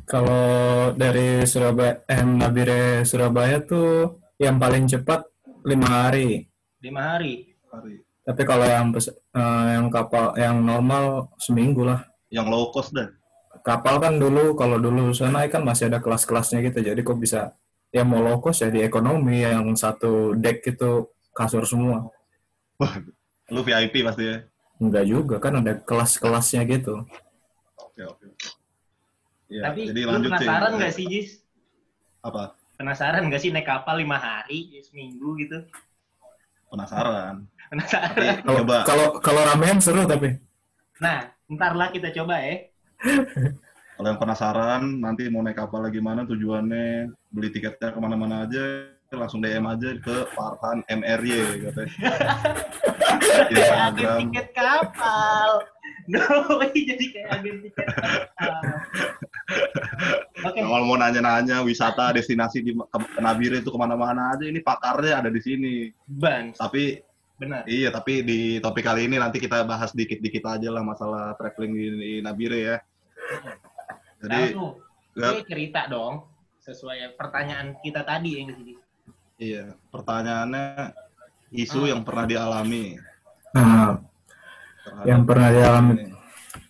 kalau 0.03 0.91
dari 0.97 1.45
Surabaya 1.45 2.03
eh, 2.09 2.25
Nabire 2.25 3.05
Surabaya 3.05 3.61
tuh 3.63 4.19
yang 4.41 4.57
paling 4.59 4.89
cepat 4.89 5.23
lima 5.63 5.87
hari. 6.09 6.49
Lima 6.83 7.15
hari. 7.15 7.52
Hari. 7.73 8.05
Tapi 8.23 8.43
kalau 8.45 8.67
yang 8.69 8.93
pes- 8.93 9.11
eh, 9.11 9.67
yang 9.75 9.89
kapal 9.89 10.37
yang 10.39 10.61
normal 10.63 11.33
seminggu 11.41 11.83
lah. 11.89 12.05
Yang 12.29 12.47
low 12.53 12.65
cost 12.71 12.93
dah. 12.93 13.09
Kapal 13.65 13.99
kan 13.99 14.21
dulu 14.21 14.53
kalau 14.55 14.77
dulu 14.77 15.11
sana 15.17 15.47
kan 15.49 15.65
masih 15.65 15.89
ada 15.89 15.99
kelas-kelasnya 15.99 16.61
gitu. 16.69 16.85
Jadi 16.85 17.01
kok 17.01 17.19
bisa 17.19 17.57
ya 17.89 18.05
mau 18.05 18.21
low 18.21 18.39
cost 18.45 18.63
ya 18.63 18.69
di 18.69 18.85
ekonomi 18.85 19.43
yang 19.43 19.73
satu 19.75 20.37
deck 20.37 20.63
itu 20.69 21.09
kasur 21.33 21.65
semua. 21.65 22.09
Lu 23.49 23.61
VIP 23.65 24.05
pasti 24.05 24.29
ya. 24.29 24.37
Enggak 24.83 25.05
juga 25.07 25.37
kan 25.41 25.63
ada 25.63 25.79
kelas-kelasnya 25.81 26.63
gitu. 26.69 27.03
Oke 27.79 28.03
oke. 28.05 28.27
Ya, 29.53 29.69
Tapi 29.69 29.93
jadi 29.93 30.01
lu 30.09 30.17
lanjut 30.17 30.31
penasaran 30.33 30.71
nggak 30.81 30.93
sih, 30.97 31.05
Jis? 31.09 31.29
Apa? 32.25 32.57
Penasaran 32.81 33.29
nggak 33.29 33.41
sih 33.43 33.51
naik 33.53 33.69
kapal 33.69 34.01
lima 34.01 34.17
hari, 34.17 34.81
seminggu 34.81 35.37
gitu? 35.39 35.61
Penasaran. 36.73 37.45
Penasaran? 37.73 38.45
Kalau 38.45 38.59
coba 38.61 38.77
kalau 38.85 39.07
kalau 39.19 39.41
ramean 39.49 39.81
seru 39.81 40.05
tapi 40.05 40.37
Nah, 41.01 41.25
ntar 41.49 41.73
lah 41.73 41.89
kita 41.89 42.13
coba 42.13 42.37
ya. 42.39 42.69
kalau 43.93 44.09
yang 44.09 44.21
penasaran 44.21 44.83
nanti 45.01 45.27
mau 45.27 45.41
naik 45.41 45.57
kapal 45.57 45.83
lagi 45.83 45.99
mana 45.99 46.23
tujuannya 46.23 47.09
beli 47.29 47.49
tiketnya 47.49 47.91
ke 47.91 47.99
mana-mana 47.99 48.45
aja 48.45 48.87
langsung 49.11 49.41
DM 49.41 49.65
aja 49.65 49.93
ke 49.99 50.15
Farhan 50.31 50.81
MRY 50.87 51.65
katanya. 51.65 51.97
Kayak 53.49 53.77
agen 53.89 54.17
tiket 54.29 54.49
kapal. 54.53 55.51
No, 56.03 56.19
jadi 56.75 57.05
kayak 57.15 57.29
agen 57.31 57.57
tiket 57.63 57.87
kapal. 57.95 58.63
Oke, 60.43 60.59
Kalau 60.59 60.83
mau 60.83 60.99
nanya-nanya 60.99 61.63
wisata 61.63 62.11
destinasi 62.11 62.59
di 62.59 62.75
Nabire 63.21 63.63
itu 63.63 63.71
ke 63.71 63.79
mana-mana 63.79 64.35
aja 64.35 64.43
ini 64.43 64.59
pakarnya 64.59 65.23
ada 65.23 65.31
di 65.31 65.39
sini. 65.39 65.75
ban. 66.03 66.51
Tapi 66.59 66.99
Benar. 67.35 67.63
Iya, 67.65 67.91
tapi 67.91 68.23
di 68.23 68.41
topik 68.59 68.83
kali 68.83 69.05
ini 69.05 69.17
nanti 69.17 69.37
kita 69.37 69.63
bahas 69.63 69.91
dikit-dikit 69.91 70.45
aja 70.49 70.69
lah 70.69 70.81
masalah 70.81 71.35
traveling 71.35 71.73
di, 71.73 71.87
di 71.93 72.11
Nabire 72.19 72.59
ya. 72.61 72.77
Jadi, 74.21 74.55
ya, 75.13 75.29
Gue 75.33 75.45
cerita 75.45 75.85
dong 75.87 76.25
sesuai 76.59 77.15
pertanyaan 77.15 77.75
kita 77.79 78.01
tadi 78.01 78.31
yang 78.33 78.47
di 78.49 78.55
sini. 78.55 78.73
iya, 79.37 79.75
pertanyaannya 79.91 80.95
isu 81.53 81.85
Ah. 81.85 81.89
yang 81.91 82.01
pernah 82.01 82.25
dialami. 82.25 82.97
Nah, 83.53 83.99
terhadap- 84.81 85.05
yang 85.05 85.23
pernah 85.27 85.49
dialami. 85.51 85.95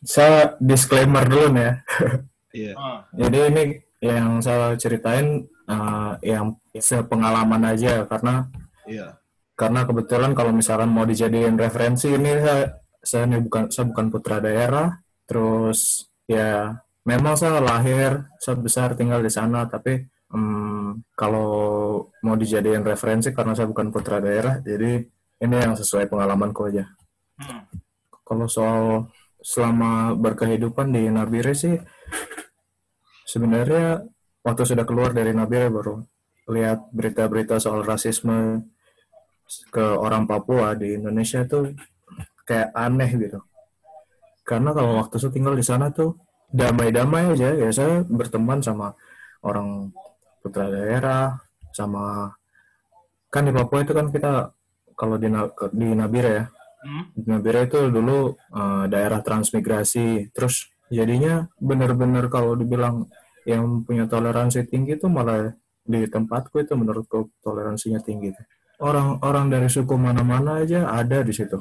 Saya 0.02 0.56
disclaimer 0.58 1.22
dulu 1.22 1.46
nih 1.52 1.62
ya. 1.62 1.74
Iya, 2.52 2.72
Oh, 2.74 2.98
Jadi 3.14 3.38
ini 3.46 3.62
yang 4.00 4.40
saya 4.40 4.74
ceritain 4.74 5.40
eh, 5.62 6.12
yang 6.26 6.52
sepengalaman 6.74 7.62
aja 7.66 8.02
karena 8.04 8.44
iya, 8.84 9.14
karena 9.52 9.84
kebetulan 9.84 10.32
kalau 10.32 10.50
misalkan 10.50 10.88
mau 10.88 11.04
dijadiin 11.04 11.56
referensi 11.60 12.08
ini 12.12 12.32
saya 12.40 12.64
saya 13.02 13.22
ini 13.28 13.38
bukan 13.42 13.68
saya 13.68 13.84
bukan 13.90 14.06
putra 14.08 14.36
daerah. 14.38 14.88
Terus 15.28 16.08
ya 16.28 16.72
memang 17.04 17.34
saya 17.36 17.60
lahir 17.60 18.26
saya 18.40 18.56
besar 18.58 18.94
tinggal 18.96 19.20
di 19.20 19.30
sana. 19.32 19.68
Tapi 19.68 19.98
hmm, 20.32 21.12
kalau 21.14 21.50
mau 22.24 22.34
dijadiin 22.34 22.82
referensi 22.82 23.30
karena 23.30 23.52
saya 23.52 23.68
bukan 23.68 23.92
putra 23.92 24.18
daerah 24.18 24.58
jadi 24.64 25.04
ini 25.42 25.54
yang 25.58 25.74
sesuai 25.76 26.08
pengalamanku 26.08 26.70
aja. 26.70 26.86
Hmm. 27.32 27.64
kalau 28.22 28.46
soal 28.46 29.08
selama 29.42 30.14
berkehidupan 30.14 30.94
di 30.94 31.10
Nabire 31.10 31.56
sih 31.56 31.74
sebenarnya 33.26 34.04
waktu 34.44 34.62
sudah 34.62 34.84
keluar 34.86 35.10
dari 35.10 35.34
Nabire 35.34 35.72
baru 35.72 35.98
lihat 36.52 36.92
berita-berita 36.92 37.58
soal 37.58 37.82
rasisme 37.82 38.62
ke 39.68 39.84
orang 39.96 40.24
Papua 40.24 40.74
di 40.78 40.96
Indonesia 40.96 41.44
tuh 41.44 41.72
kayak 42.48 42.72
aneh 42.74 43.10
gitu. 43.16 43.40
Karena 44.42 44.74
kalau 44.74 44.98
waktu 44.98 45.16
saya 45.18 45.32
tinggal 45.32 45.54
di 45.54 45.64
sana 45.64 45.90
tuh 45.94 46.18
damai-damai 46.52 47.32
aja 47.32 47.48
ya 47.56 47.68
saya 47.72 48.04
berteman 48.04 48.60
sama 48.60 48.92
orang 49.40 49.88
putra 50.44 50.68
daerah 50.68 51.40
sama 51.72 52.28
kan 53.32 53.48
di 53.48 53.52
Papua 53.54 53.80
itu 53.80 53.96
kan 53.96 54.12
kita 54.12 54.52
kalau 54.92 55.16
di 55.16 55.32
di 55.72 55.88
Nabire 55.96 56.32
ya 56.36 56.44
Hmm. 56.82 57.14
Nabire 57.14 57.70
itu 57.70 57.78
dulu 57.94 58.34
eh, 58.34 58.84
daerah 58.90 59.22
transmigrasi. 59.22 60.34
Terus 60.34 60.66
jadinya 60.90 61.46
benar-benar 61.62 62.26
kalau 62.28 62.58
dibilang 62.58 63.06
yang 63.46 63.86
punya 63.86 64.06
toleransi 64.10 64.66
tinggi 64.66 64.98
itu 64.98 65.06
malah 65.06 65.54
di 65.82 66.06
tempatku 66.06 66.62
itu 66.62 66.74
menurutku 66.74 67.30
toleransinya 67.42 68.02
tinggi. 68.02 68.34
Orang-orang 68.82 69.46
dari 69.46 69.68
suku 69.70 69.94
mana-mana 69.94 70.58
aja 70.66 70.90
ada 70.90 71.22
di 71.22 71.30
situ. 71.30 71.54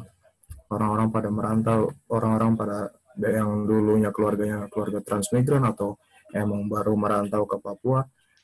Orang-orang 0.74 1.14
pada 1.14 1.30
merantau, 1.30 1.94
orang-orang 2.10 2.58
pada 2.58 2.78
yang 3.22 3.68
dulunya 3.68 4.10
keluarganya 4.10 4.66
keluarga 4.72 5.04
transmigran 5.06 5.62
atau 5.68 6.00
emang 6.34 6.66
baru 6.66 6.96
merantau 6.96 7.44
ke 7.46 7.60
Papua 7.60 8.02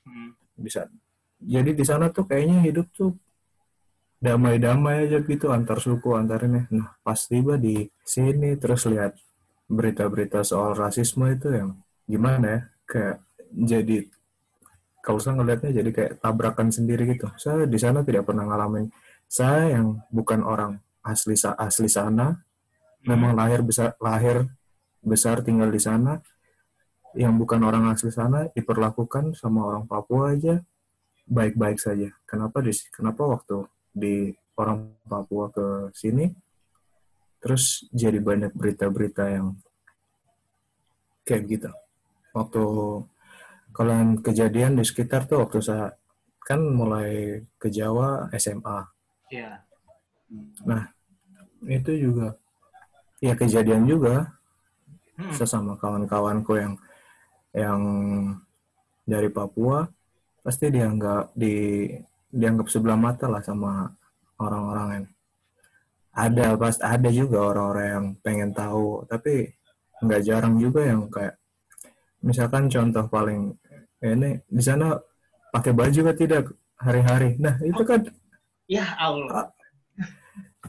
Hmm. 0.08 0.32
bisa. 0.56 0.88
Jadi 1.38 1.76
di 1.76 1.84
sana 1.84 2.08
tuh 2.08 2.24
kayaknya 2.24 2.64
hidup 2.64 2.88
tuh 2.96 3.12
damai-damai 4.24 5.06
aja 5.06 5.20
gitu 5.22 5.52
antar 5.52 5.78
suku 5.78 6.16
antar 6.16 6.48
ini. 6.48 6.64
Nah 6.74 6.96
pas 7.04 7.20
tiba 7.28 7.60
di 7.60 7.86
sini 8.02 8.56
terus 8.58 8.88
lihat 8.88 9.20
berita-berita 9.68 10.42
soal 10.48 10.74
rasisme 10.74 11.28
itu 11.28 11.52
yang 11.52 11.76
gimana 12.08 12.46
ya 12.48 12.60
kayak 12.88 13.18
jadi 13.52 14.08
kalau 15.02 15.20
saya 15.22 15.40
ngelihatnya 15.40 15.72
jadi 15.72 15.90
kayak 15.94 16.14
tabrakan 16.20 16.68
sendiri 16.70 17.08
gitu. 17.16 17.32
Saya 17.40 17.64
di 17.64 17.80
sana 17.80 18.04
tidak 18.04 18.28
pernah 18.28 18.44
ngalamin. 18.44 18.92
Saya 19.28 19.80
yang 19.80 20.04
bukan 20.12 20.44
orang 20.44 20.80
asli 21.04 21.36
asli 21.40 21.88
sana, 21.88 22.36
memang 23.08 23.36
lahir 23.36 23.64
besar 23.64 23.96
lahir 24.04 24.48
besar 25.00 25.40
tinggal 25.44 25.72
di 25.72 25.80
sana, 25.80 26.20
yang 27.16 27.40
bukan 27.40 27.64
orang 27.64 27.88
asli 27.88 28.12
sana 28.12 28.52
diperlakukan 28.52 29.32
sama 29.34 29.64
orang 29.64 29.84
Papua 29.88 30.36
aja 30.36 30.60
baik-baik 31.28 31.80
saja. 31.80 32.12
Kenapa 32.24 32.64
di 32.64 32.72
kenapa 32.92 33.24
waktu 33.28 33.68
di 33.92 34.32
orang 34.58 34.96
Papua 35.08 35.52
ke 35.52 35.92
sini 35.94 36.28
terus 37.38 37.86
jadi 37.94 38.18
banyak 38.18 38.52
berita-berita 38.52 39.24
yang 39.30 39.56
kayak 41.28 41.44
gitu. 41.48 41.72
Waktu 42.34 42.64
kalau 43.78 43.94
yang 43.94 44.18
kejadian 44.26 44.74
di 44.74 44.82
sekitar 44.82 45.30
tuh 45.30 45.46
waktu 45.46 45.62
saya 45.62 45.94
kan 46.42 46.66
mulai 46.66 47.46
ke 47.62 47.70
Jawa 47.70 48.34
SMA. 48.34 48.80
Iya. 49.30 49.62
Itu 51.70 51.92
juga 51.94 52.34
ya 53.22 53.38
kejadian 53.38 53.86
juga 53.86 54.38
Hmm. 55.18 55.34
saya 55.34 55.50
sama 55.50 55.74
kawan-kawanku 55.82 56.54
yang 56.62 56.74
yang 57.58 57.82
dari 59.02 59.34
Papua 59.34 59.90
pasti 60.46 60.70
dianggap 60.70 61.34
di 61.34 61.90
dianggap 62.30 62.70
sebelah 62.70 62.94
mata 63.02 63.26
lah 63.26 63.42
sama 63.42 63.90
orang-orang 64.38 64.88
yang 64.94 65.08
ada 66.14 66.54
pasti 66.54 66.86
ada 66.86 67.10
juga 67.10 67.50
orang-orang 67.50 67.88
yang 67.90 68.06
pengen 68.22 68.52
tahu 68.54 69.10
tapi 69.10 69.50
nggak 70.06 70.22
jarang 70.22 70.62
juga 70.62 70.86
yang 70.86 71.10
kayak 71.10 71.34
misalkan 72.22 72.70
contoh 72.70 73.10
paling 73.10 73.58
ini 74.00 74.38
di 74.46 74.62
sana 74.62 74.94
pakai 75.50 75.74
baju 75.74 76.00
kan 76.12 76.16
tidak 76.16 76.42
hari-hari 76.78 77.36
nah 77.38 77.58
itu 77.62 77.82
kan 77.82 78.02
Ya 78.68 78.84
Allah. 79.00 79.48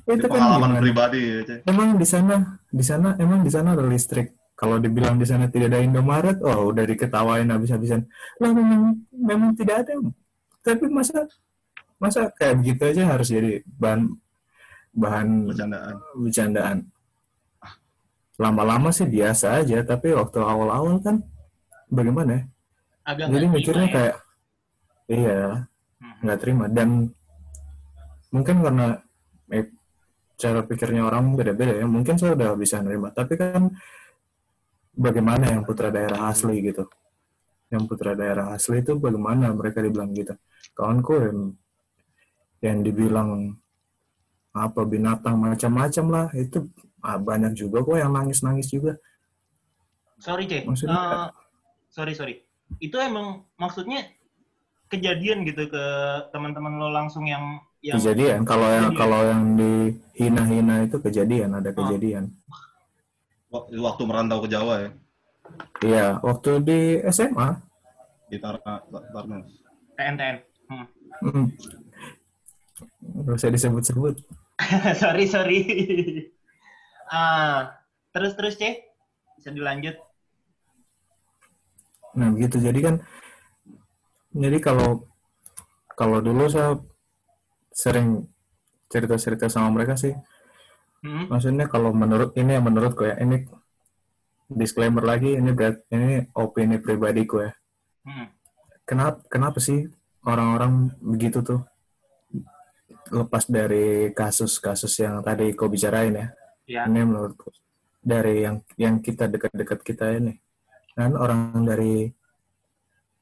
itu 0.07 0.23
itu 0.23 0.27
kan 0.31 0.39
pengalaman 0.39 0.71
gimana? 0.71 0.83
pribadi 0.87 1.21
ya. 1.21 1.57
Emang 1.67 1.99
di 1.99 2.07
sana, 2.07 2.37
di 2.71 2.85
sana 2.87 3.09
emang 3.19 3.43
di 3.43 3.51
sana 3.51 3.75
ada 3.75 3.83
listrik. 3.83 4.33
Kalau 4.55 4.79
dibilang 4.79 5.19
di 5.19 5.27
sana 5.27 5.51
tidak 5.51 5.75
ada 5.75 5.83
Indomaret, 5.83 6.39
oh 6.43 6.71
udah 6.71 6.87
diketawain 6.87 7.51
habis-habisan. 7.51 8.07
Lah 8.39 8.51
memang 8.55 9.03
memang 9.11 9.51
tidak 9.55 9.83
ada. 9.83 9.99
Tapi 10.63 10.87
masa 10.87 11.27
masa 11.99 12.31
kayak 12.31 12.63
begitu 12.63 12.83
aja 12.87 13.03
harus 13.11 13.29
jadi 13.35 13.67
bahan 13.67 14.07
bahan 14.95 15.27
Bercandaan. 15.51 15.95
bercandaan. 16.15 16.79
Lama-lama 18.39 18.95
sih 18.95 19.11
biasa 19.11 19.59
aja, 19.59 19.83
tapi 19.83 20.15
waktu 20.15 20.39
awal-awal 20.39 21.03
kan 21.03 21.19
bagaimana 21.91 22.31
ya? 22.39 22.43
Agak 23.09 23.27
Jadi 23.33 23.47
mikirnya 23.49 23.87
ya. 23.89 23.93
kayak 23.97 24.17
iya, 25.09 25.41
Hmm. 25.99 26.15
nggak 26.23 26.39
terima 26.39 26.65
dan 26.69 27.09
mungkin 28.29 28.57
karena 28.61 28.87
eh, 29.49 29.67
cara 30.37 30.61
pikirnya 30.63 31.03
orang 31.03 31.33
beda-beda 31.35 31.75
ya 31.75 31.89
mungkin 31.89 32.15
saya 32.15 32.37
udah 32.37 32.55
bisa 32.55 32.79
nerima 32.79 33.11
tapi 33.11 33.35
kan 33.35 33.73
bagaimana 34.93 35.51
yang 35.51 35.65
putra 35.65 35.89
daerah 35.89 36.29
asli 36.29 36.61
gitu 36.61 36.87
yang 37.69 37.89
putra 37.89 38.15
daerah 38.15 38.55
asli 38.55 38.79
itu 38.79 38.95
bagaimana 38.95 39.51
mereka 39.51 39.83
dibilang 39.83 40.13
gitu 40.13 40.37
kawanku 40.77 41.13
yang 41.19 41.39
yang 42.61 42.79
dibilang 42.85 43.59
apa 44.53 44.81
binatang 44.85 45.35
macam-macam 45.35 46.07
lah 46.13 46.27
itu 46.37 46.63
ah, 47.01 47.19
banyak 47.19 47.57
juga 47.57 47.83
kok 47.83 47.97
yang 47.97 48.13
nangis-nangis 48.13 48.69
juga 48.69 48.95
Sorry, 50.19 50.51
Cek. 50.51 50.67
Maksudnya- 50.67 50.99
Eh, 50.99 51.29
sorry, 51.89 52.11
sorry. 52.11 52.35
Itu 52.77 53.01
emang 53.01 53.49
maksudnya 53.57 54.05
kejadian 54.89 55.45
gitu 55.45 55.69
ke 55.69 55.85
teman-teman 56.31 56.77
lo 56.77 56.89
langsung 56.89 57.25
yang 57.25 57.61
yang 57.81 57.97
kejadian 57.97 58.43
kalau 58.43 58.69
yang 58.69 58.89
Kejadian. 58.91 59.01
kalau 59.01 59.21
yang 59.23 59.43
dihina-hina 59.55 60.75
itu 60.83 60.97
kejadian 60.99 61.51
ada 61.55 61.71
kejadian 61.71 62.33
Wak- 63.49 63.69
Waktu 63.71 64.03
merantau 64.05 64.45
ke 64.45 64.49
Jawa 64.49 64.75
ya, 64.85 64.91
iya 65.81 66.07
waktu 66.21 66.61
di 66.61 66.81
SMA 67.09 67.57
di 68.29 68.37
Tar 68.37 68.61
Tarnas. 68.61 69.49
TNTN. 69.97 70.37
Hmm. 70.69 70.87
Hmm. 71.25 71.47
Gak 73.25 73.35
usah 73.35 73.49
disebut-sebut. 73.49 74.15
sorry, 75.01 75.25
sorry. 75.25 75.61
ah, 77.09 77.73
terus 78.13 78.37
terus, 78.37 78.61
Cek. 78.61 78.85
Bisa 79.41 79.49
dilanjut. 79.49 79.97
Nah 82.19 82.29
begitu. 82.35 82.59
Jadi 82.59 82.81
kan, 82.83 82.95
jadi 84.35 84.59
kalau 84.59 85.07
kalau 85.95 86.19
dulu 86.19 86.51
saya 86.51 86.75
sering 87.71 88.27
cerita-cerita 88.91 89.47
sama 89.47 89.71
mereka 89.71 89.95
sih. 89.95 90.15
Hmm. 91.07 91.31
Maksudnya 91.31 91.71
kalau 91.71 91.95
menurut 91.95 92.35
ini 92.35 92.59
yang 92.59 92.67
menurutku 92.67 93.07
ya, 93.07 93.15
ini 93.23 93.47
disclaimer 94.51 95.07
lagi, 95.07 95.39
ini 95.39 95.55
berat, 95.55 95.87
ini 95.95 96.27
opini 96.35 96.83
pribadiku 96.83 97.47
ya. 97.47 97.53
Hmm. 98.03 98.35
Kenapa 98.83 99.23
kenapa 99.31 99.59
sih 99.63 99.87
orang-orang 100.27 100.91
begitu 100.99 101.39
tuh? 101.47 101.63
Lepas 103.09 103.47
dari 103.47 104.11
kasus-kasus 104.13 104.93
yang 105.01 105.23
tadi 105.23 105.55
kau 105.55 105.71
bicarain 105.71 106.13
ya. 106.13 106.29
Ya. 106.69 106.85
ini 106.85 107.01
menurutku 107.01 107.49
dari 107.97 108.45
yang 108.45 108.61
yang 108.77 109.01
kita 109.01 109.25
dekat-dekat 109.25 109.81
kita 109.81 110.21
ini 110.21 110.37
kan 110.99 111.15
orang 111.15 111.55
dari 111.63 112.11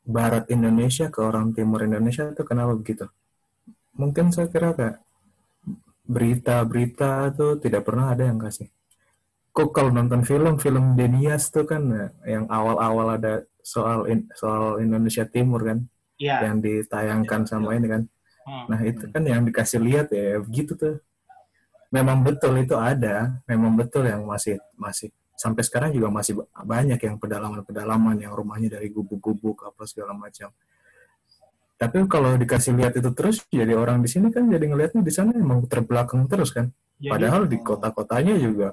barat 0.08 0.48
Indonesia 0.48 1.12
ke 1.12 1.20
orang 1.20 1.52
timur 1.52 1.84
Indonesia 1.84 2.32
itu 2.32 2.40
kenapa 2.46 2.72
begitu 2.72 3.04
mungkin 4.00 4.32
saya 4.32 4.48
kira 4.48 4.72
kayak 4.72 4.96
berita-berita 6.06 7.34
tuh 7.34 7.58
tidak 7.58 7.82
pernah 7.82 8.14
ada 8.14 8.30
yang 8.30 8.38
kasih. 8.38 8.70
Kok 9.50 9.74
kalau 9.74 9.90
nonton 9.90 10.22
film, 10.22 10.54
film 10.60 10.94
Denias 10.94 11.50
tuh 11.50 11.66
kan 11.66 11.82
eh, 11.90 12.10
yang 12.30 12.46
awal-awal 12.46 13.18
ada 13.18 13.42
soal 13.58 14.06
in- 14.06 14.30
soal 14.38 14.78
Indonesia 14.78 15.26
Timur 15.26 15.66
kan, 15.66 15.82
Iya. 16.16 16.46
yang 16.46 16.62
ditayangkan 16.62 17.50
sama 17.50 17.74
ini 17.74 17.90
kan. 17.90 18.02
Hmm. 18.46 18.64
Nah 18.70 18.80
itu 18.86 19.10
kan 19.10 19.26
yang 19.26 19.42
dikasih 19.42 19.82
lihat 19.82 20.14
ya 20.14 20.38
begitu 20.38 20.78
tuh. 20.78 20.96
Memang 21.90 22.22
betul 22.22 22.54
itu 22.62 22.78
ada, 22.78 23.42
memang 23.50 23.74
betul 23.74 24.06
yang 24.06 24.22
masih 24.22 24.62
masih 24.78 25.10
sampai 25.36 25.62
sekarang 25.62 25.92
juga 25.92 26.08
masih 26.08 26.40
ba- 26.40 26.48
banyak 26.64 26.96
yang 26.96 27.20
pedalaman-pedalaman 27.20 28.16
yang 28.24 28.32
rumahnya 28.32 28.80
dari 28.80 28.88
gubuk-gubuk 28.88 29.68
apa 29.68 29.84
segala 29.84 30.16
macam. 30.16 30.48
Tapi 31.76 32.08
kalau 32.08 32.40
dikasih 32.40 32.72
lihat 32.72 32.96
itu 32.96 33.12
terus, 33.12 33.44
jadi 33.52 33.76
orang 33.76 34.00
di 34.00 34.08
sini 34.08 34.32
kan 34.32 34.48
jadi 34.48 34.64
ngelihatnya 34.64 35.04
di 35.04 35.12
sana 35.12 35.36
emang 35.36 35.68
terbelakang 35.68 36.24
terus 36.24 36.48
kan. 36.48 36.72
Jadi, 36.96 37.12
Padahal 37.12 37.44
di 37.44 37.60
kota-kotanya 37.60 38.40
juga 38.40 38.72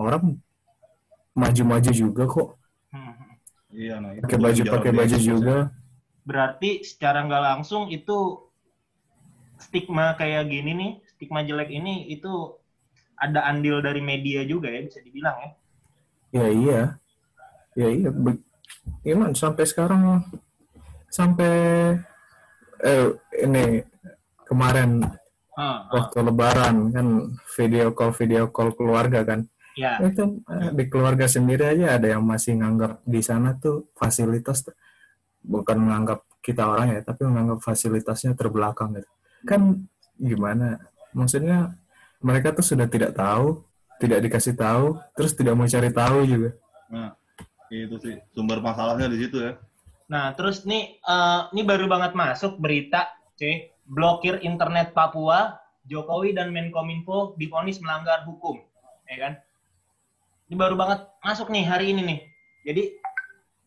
orang 0.00 0.40
maju-maju 1.36 1.90
juga 1.92 2.24
kok. 2.24 2.48
hmm. 2.96 3.14
Iya, 3.70 3.94
nah 4.02 4.10
itu 4.16 4.24
Pakai 4.24 4.38
baju 4.40 4.62
pakai 4.66 4.92
baju 4.96 5.16
juga. 5.20 5.56
berarti 6.24 6.82
secara 6.82 7.22
nggak 7.28 7.42
langsung 7.52 7.92
itu 7.92 8.48
stigma 9.60 10.16
kayak 10.16 10.48
gini 10.48 10.72
nih, 10.72 10.92
stigma 11.14 11.44
jelek 11.44 11.68
ini 11.68 12.08
itu 12.08 12.56
ada 13.20 13.44
andil 13.46 13.84
dari 13.84 14.00
media 14.00 14.40
juga 14.48 14.72
ya 14.72 14.80
bisa 14.80 15.04
dibilang 15.04 15.36
ya. 15.36 15.50
Ya 16.30 16.46
iya. 16.48 16.80
Ya 17.76 17.88
iya. 17.92 18.10
Be- 18.10 18.42
Gimana 19.04 19.36
sampai 19.36 19.64
sekarang 19.68 20.24
sampai 21.12 21.52
eh 22.80 23.06
ini 23.44 23.84
kemarin 24.48 25.04
Ah, 25.60 25.84
ah, 25.84 25.92
waktu 25.92 26.24
lebaran 26.24 26.88
kan 26.94 27.06
video 27.58 27.92
call 27.92 28.16
video 28.16 28.48
call 28.48 28.72
keluarga 28.72 29.20
kan. 29.26 29.44
ya, 29.76 30.00
Itu 30.00 30.40
eh, 30.48 30.72
di 30.72 30.88
keluarga 30.88 31.28
sendiri 31.28 31.68
aja 31.68 32.00
ada 32.00 32.16
yang 32.16 32.24
masih 32.24 32.56
nganggap 32.56 33.04
di 33.04 33.20
sana 33.20 33.52
tuh 33.60 33.92
fasilitas 33.92 34.64
bukan 35.44 35.76
menganggap 35.76 36.24
kita 36.40 36.64
orang 36.64 36.96
ya, 36.96 37.00
tapi 37.04 37.28
menganggap 37.28 37.60
fasilitasnya 37.60 38.32
terbelakang 38.32 38.96
gitu. 38.96 39.10
Kan 39.44 39.84
gimana? 40.16 40.80
Maksudnya 41.12 41.76
mereka 42.20 42.52
tuh 42.52 42.64
sudah 42.64 42.86
tidak 42.86 43.16
tahu, 43.16 43.64
tidak 44.00 44.20
dikasih 44.24 44.54
tahu, 44.56 44.96
terus 45.16 45.32
tidak 45.36 45.56
mau 45.56 45.68
cari 45.68 45.90
tahu 45.92 46.18
juga. 46.24 46.50
Nah, 46.92 47.12
itu 47.72 47.96
sih 48.00 48.16
sumber 48.32 48.60
masalahnya 48.60 49.08
di 49.08 49.18
situ 49.20 49.40
ya. 49.40 49.56
Nah, 50.10 50.34
terus 50.34 50.66
nih, 50.66 50.98
eh, 51.00 51.40
ini 51.54 51.62
baru 51.62 51.86
banget 51.86 52.12
masuk 52.16 52.58
berita, 52.58 53.08
cuy. 53.38 53.70
Blokir 53.90 54.38
internet 54.46 54.94
Papua, 54.94 55.58
Jokowi 55.82 56.30
dan 56.30 56.54
Menkominfo 56.54 57.34
divonis 57.34 57.82
melanggar 57.82 58.22
hukum, 58.22 58.62
ya 59.10 59.16
kan? 59.18 59.32
Ini 60.46 60.54
baru 60.54 60.78
banget 60.78 61.10
masuk 61.26 61.50
nih 61.50 61.66
hari 61.66 61.90
ini 61.90 62.02
nih. 62.06 62.20
Jadi 62.70 62.82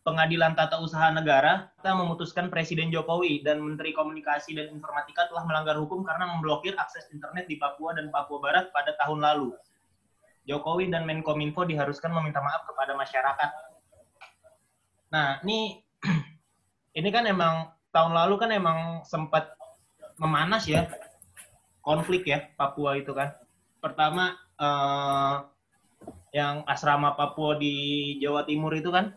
Pengadilan 0.04 0.52
Tata 0.52 0.84
Usaha 0.84 1.16
Negara 1.16 1.72
kita 1.80 1.96
memutuskan 1.96 2.52
Presiden 2.52 2.92
Jokowi 2.92 3.40
dan 3.40 3.64
Menteri 3.64 3.96
Komunikasi 3.96 4.52
dan 4.52 4.68
Informatika 4.76 5.32
telah 5.32 5.48
melanggar 5.48 5.80
hukum 5.80 6.04
karena 6.04 6.28
memblokir 6.28 6.76
akses 6.76 7.08
internet 7.16 7.48
di 7.48 7.56
Papua 7.56 7.96
dan 7.96 8.12
Papua 8.12 8.44
Barat 8.44 8.68
pada 8.76 8.92
tahun 9.00 9.24
lalu. 9.24 9.56
Jokowi 10.44 10.92
dan 10.92 11.08
Menkominfo 11.08 11.64
diharuskan 11.64 12.12
meminta 12.12 12.44
maaf 12.44 12.68
kepada 12.68 13.00
masyarakat. 13.00 13.50
Nah, 15.16 15.40
ini 15.48 15.80
ini 17.00 17.08
kan 17.08 17.24
emang 17.24 17.72
tahun 17.96 18.12
lalu 18.12 18.36
kan 18.44 18.52
emang 18.52 19.08
sempat 19.08 19.56
memanas 20.20 20.68
ya 20.68 20.92
konflik 21.80 22.28
ya 22.28 22.52
Papua 22.60 23.00
itu 23.00 23.16
kan. 23.16 23.32
Pertama 23.80 24.36
eh, 24.60 25.36
yang 26.36 26.68
asrama 26.68 27.16
Papua 27.16 27.56
di 27.56 28.18
Jawa 28.20 28.44
Timur 28.44 28.76
itu 28.76 28.92
kan. 28.92 29.16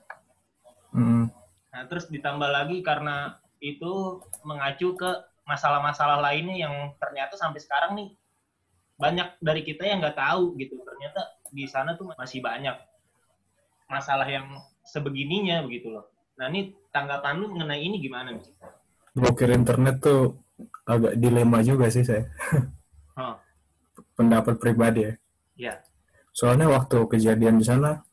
Hmm. 0.97 1.29
Nah, 1.77 1.83
terus 1.93 2.09
ditambah 2.09 2.49
lagi 2.49 2.81
karena 2.81 3.37
itu 3.61 4.25
mengacu 4.49 4.97
ke 4.97 5.11
masalah-masalah 5.45 6.25
lainnya 6.25 6.57
yang 6.67 6.75
ternyata 6.97 7.37
sampai 7.37 7.61
sekarang 7.61 7.93
nih 7.95 8.09
banyak 8.97 9.29
dari 9.45 9.61
kita 9.61 9.85
yang 9.85 10.01
nggak 10.01 10.17
tahu 10.17 10.57
gitu. 10.57 10.81
Ternyata 10.81 11.21
di 11.53 11.69
sana 11.69 11.95
tuh 11.95 12.09
masih 12.17 12.41
banyak 12.41 12.75
masalah 13.87 14.27
yang 14.27 14.49
sebegininya 14.83 15.63
begitu 15.63 15.93
loh. 15.93 16.09
Nah, 16.41 16.49
ini 16.49 16.73
tanggapan 16.93 17.41
lu 17.41 17.53
mengenai 17.53 17.81
ini 17.81 17.97
gimana 18.01 18.33
nih? 18.33 18.45
Blokir 19.17 19.53
internet 19.53 20.01
tuh 20.01 20.37
agak 20.89 21.17
dilema 21.17 21.61
juga 21.61 21.89
sih 21.93 22.05
saya. 22.05 22.29
Hah, 23.17 23.41
Pendapat 24.17 24.57
pribadi 24.61 25.09
ya. 25.09 25.13
ya. 25.57 25.75
Soalnya 26.33 26.69
waktu 26.69 27.05
kejadian 27.09 27.57
di 27.61 27.65
sana, 27.65 28.05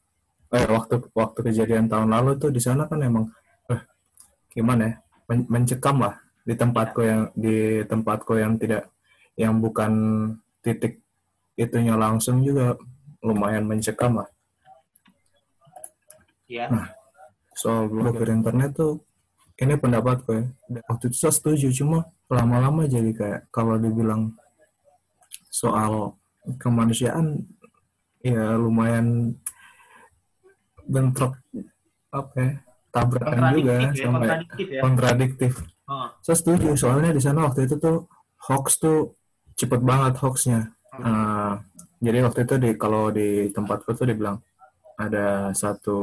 eh 0.54 0.66
waktu 0.70 1.02
waktu 1.18 1.40
kejadian 1.50 1.90
tahun 1.90 2.14
lalu 2.14 2.38
tuh 2.38 2.54
di 2.54 2.62
sana 2.62 2.86
kan 2.86 3.02
emang, 3.02 3.26
eh, 3.74 3.82
gimana 4.54 4.82
ya, 4.86 4.96
men- 5.26 5.50
mencekam 5.50 5.98
lah 5.98 6.22
di 6.46 6.54
tempatku 6.54 7.02
yang 7.02 7.22
di 7.34 7.82
tempatku 7.90 8.38
yang 8.38 8.54
tidak, 8.62 8.94
yang 9.34 9.58
bukan 9.58 9.92
titik 10.62 11.02
itunya 11.58 11.98
langsung 11.98 12.46
juga 12.46 12.78
lumayan 13.26 13.66
mencekam 13.66 14.22
lah. 14.22 14.30
Ya. 16.46 16.70
Soal 17.58 17.90
blokir 17.90 18.30
internet 18.30 18.78
tuh, 18.78 19.02
ini 19.58 19.74
pendapatku 19.74 20.30
ya. 20.38 20.46
Waktu 20.86 21.10
itu 21.10 21.18
saya 21.18 21.34
setuju, 21.34 21.74
cuma 21.74 22.06
lama-lama 22.30 22.86
jadi 22.86 23.10
kayak 23.14 23.42
kalau 23.50 23.78
dibilang 23.82 24.34
soal 25.50 26.18
kemanusiaan 26.58 27.46
ya 28.26 28.58
lumayan 28.58 29.38
bentrok. 30.88 31.40
Apa 32.14 32.36
ya 32.38 32.54
tabrakan 32.94 33.58
juga 33.58 33.74
ya, 33.74 33.90
sampai 33.90 34.06
kontradiktif 34.06 34.68
ya. 34.70 34.82
kontradiktif. 34.86 35.54
Oh, 35.90 36.08
Saya 36.22 36.38
setuju 36.38 36.70
soalnya 36.78 37.10
di 37.10 37.22
sana 37.22 37.50
waktu 37.50 37.66
itu 37.66 37.76
tuh 37.82 38.06
hoax 38.46 38.78
tuh 38.78 39.18
cepet 39.58 39.82
banget 39.82 40.14
hoaxnya. 40.22 40.72
Nah, 41.02 41.58
jadi 41.98 42.22
waktu 42.22 42.46
itu 42.46 42.56
di 42.62 42.70
kalau 42.78 43.10
di 43.10 43.50
tempatku 43.50 43.98
tuh 43.98 44.06
dibilang 44.06 44.38
ada 45.02 45.50
satu 45.58 45.98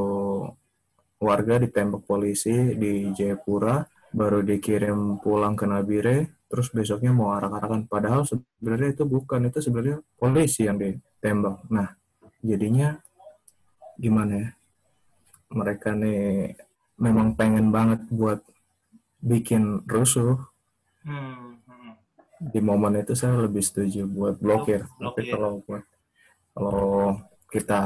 warga 1.23 1.63
ditembak 1.63 2.03
polisi 2.03 2.75
di 2.75 3.07
Jayapura 3.15 3.79
baru 4.11 4.43
dikirim 4.43 5.23
pulang 5.23 5.55
ke 5.55 5.63
Nabire 5.63 6.43
terus 6.51 6.67
besoknya 6.75 7.15
mau 7.15 7.31
arak-arakan 7.31 7.87
padahal 7.87 8.27
sebenarnya 8.27 8.99
itu 8.99 9.07
bukan 9.07 9.47
itu 9.47 9.63
sebenarnya 9.63 10.03
polisi 10.19 10.67
yang 10.67 10.75
ditembak. 10.75 11.63
Nah 11.71 11.87
jadinya 12.43 12.99
gimana 13.95 14.33
ya 14.35 14.49
mereka 15.51 15.93
nih 15.93 16.55
memang 16.97 17.35
pengen 17.35 17.69
banget 17.69 18.01
buat 18.09 18.41
bikin 19.21 19.85
rusuh 19.85 20.39
hmm, 21.05 21.61
hmm. 21.67 21.91
di 22.51 22.59
momen 22.63 22.99
itu 22.99 23.13
saya 23.13 23.45
lebih 23.45 23.61
setuju 23.61 24.09
buat 24.09 24.39
blokir 24.41 24.87
tapi 24.97 25.29
Blokir. 25.29 25.31
kalau 25.31 25.51
buat 25.63 25.83
kalau 26.51 26.89
kita 27.51 27.81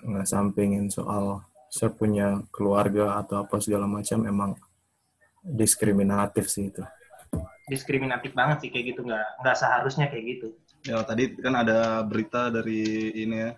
nggak 0.00 0.28
sampingin 0.28 0.88
soal 0.88 1.44
saya 1.70 1.92
punya 1.92 2.40
keluarga 2.50 3.20
atau 3.20 3.44
apa 3.44 3.60
segala 3.60 3.84
macam 3.84 4.24
emang 4.24 4.52
diskriminatif 5.42 6.48
sih 6.48 6.70
itu 6.70 6.82
diskriminatif 7.70 8.34
banget 8.34 8.66
sih 8.66 8.70
kayak 8.72 8.96
gitu 8.96 9.00
nggak 9.06 9.26
nggak 9.44 9.56
seharusnya 9.56 10.10
kayak 10.10 10.24
gitu 10.38 10.48
Ya 10.88 11.04
tadi 11.04 11.36
kan 11.36 11.52
ada 11.60 12.00
berita 12.00 12.48
dari 12.48 13.12
ini 13.12 13.36
ya 13.36 13.52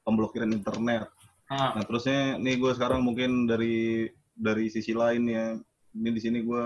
pemblokiran 0.00 0.48
internet. 0.48 1.12
Ah, 1.48 1.72
Nah 1.76 1.82
terusnya 1.84 2.36
nih 2.36 2.60
gue 2.60 2.72
sekarang 2.76 3.00
mungkin 3.00 3.48
dari 3.48 4.08
dari 4.36 4.68
sisi 4.68 4.92
lain 4.92 5.24
ya. 5.26 5.56
Ini 5.96 6.10
di 6.12 6.20
sini 6.20 6.38
gue 6.44 6.64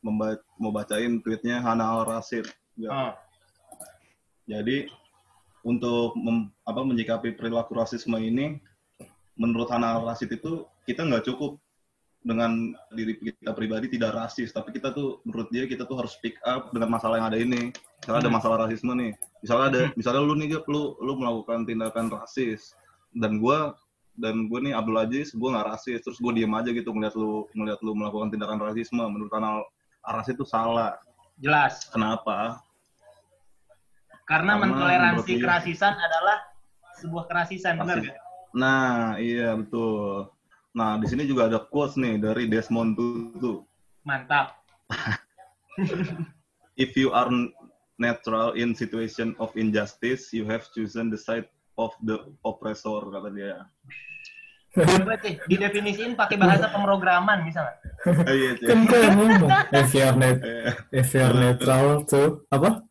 memba- 0.00 0.40
mau 0.56 0.72
bacain 0.72 1.20
tweetnya 1.20 1.60
Hana 1.60 1.84
Al 1.84 2.02
Rasid. 2.08 2.48
Ya. 2.76 2.88
ah, 2.90 3.12
Jadi 4.46 4.86
untuk 5.66 6.14
mem- 6.14 6.54
apa 6.62 6.80
menyikapi 6.80 7.34
perilaku 7.34 7.74
rasisme 7.74 8.14
ini, 8.16 8.62
menurut 9.34 9.66
Hana 9.68 9.98
Al 9.98 10.06
Rasid 10.06 10.30
itu 10.30 10.64
kita 10.86 11.02
nggak 11.02 11.26
cukup 11.26 11.58
dengan 12.22 12.74
diri 12.90 13.14
kita 13.18 13.54
pribadi 13.54 13.86
tidak 13.86 14.14
rasis, 14.14 14.50
tapi 14.50 14.74
kita 14.74 14.90
tuh 14.90 15.22
menurut 15.22 15.46
dia 15.54 15.62
kita 15.66 15.86
tuh 15.86 15.94
harus 16.02 16.14
speak 16.14 16.38
up 16.42 16.74
dengan 16.74 16.90
masalah 16.90 17.22
yang 17.22 17.28
ada 17.30 17.38
ini. 17.38 17.70
Misalnya 18.02 18.18
ada 18.18 18.30
Hmm. 18.30 18.38
masalah 18.38 18.56
rasisme 18.66 18.92
nih, 18.98 19.12
misalnya 19.42 19.66
ada, 19.70 19.80
misalnya 19.94 20.22
lu 20.26 20.34
nih 20.34 20.48
lu 20.66 20.98
lu 20.98 21.12
melakukan 21.18 21.62
tindakan 21.66 22.06
rasis 22.10 22.74
dan 23.14 23.38
gua 23.38 23.78
dan 24.16 24.48
gue 24.48 24.58
nih 24.64 24.72
Abdul 24.72 24.96
Aziz, 24.96 25.32
gue 25.36 25.48
nggak 25.48 25.68
rasis, 25.76 26.00
terus 26.00 26.18
gue 26.18 26.32
diem 26.32 26.52
aja 26.56 26.72
gitu 26.72 26.90
ngeliat 26.92 27.14
lu 27.14 27.44
ngeliat 27.52 27.80
lu 27.84 27.92
melakukan 27.92 28.32
tindakan 28.32 28.60
rasisme. 28.60 29.04
Menurut 29.04 29.32
Hana 29.32 29.60
Al 30.04 30.12
Rasid 30.20 30.40
itu 30.40 30.46
salah. 30.48 30.96
jelas 31.36 31.84
Kenapa? 31.92 32.64
karena 34.26 34.58
Karena 34.58 34.62
mentoleransi 34.66 35.32
kerasisan 35.38 35.94
adalah 35.94 36.38
sebuah 36.98 37.24
kerasisan 37.30 37.78
benar 37.78 38.02
nggak? 38.02 38.18
Nah, 38.56 39.20
iya 39.20 39.54
betul. 39.54 40.32
Nah, 40.72 40.96
di 41.00 41.06
sini 41.08 41.28
juga 41.28 41.48
ada 41.48 41.60
quotes 41.60 41.96
nih 41.96 42.20
dari 42.20 42.48
Desmond 42.48 42.96
Tutu. 42.96 43.64
mantap 44.06 44.62
If 46.82 46.94
you 46.94 47.10
are 47.10 47.28
neutral 47.98 48.54
in 48.54 48.76
situation 48.76 49.34
of 49.40 49.50
injustice, 49.56 50.30
you 50.30 50.44
have 50.46 50.68
chosen 50.70 51.08
the 51.08 51.18
side 51.18 51.48
of 51.76 51.92
the 52.02 52.18
oppressor 52.42 53.00
kata 53.12 53.28
dia. 53.32 53.56
Coba 54.76 55.16
sih, 55.24 55.40
didefinisiin 55.48 56.20
pakai 56.20 56.36
bahasa 56.36 56.68
pemrograman 56.68 57.48
misalnya. 57.48 57.80
Eh, 58.04 58.36
iya, 58.44 58.50
Cek. 58.60 58.92
kan 58.92 59.16
if 59.80 59.88
you're 59.96 60.12
net 60.20 60.36
Eh, 60.44 60.68
if 60.92 61.16
you're 61.16 61.32
neutral 61.32 62.04
to 62.04 62.44
apa 62.52 62.84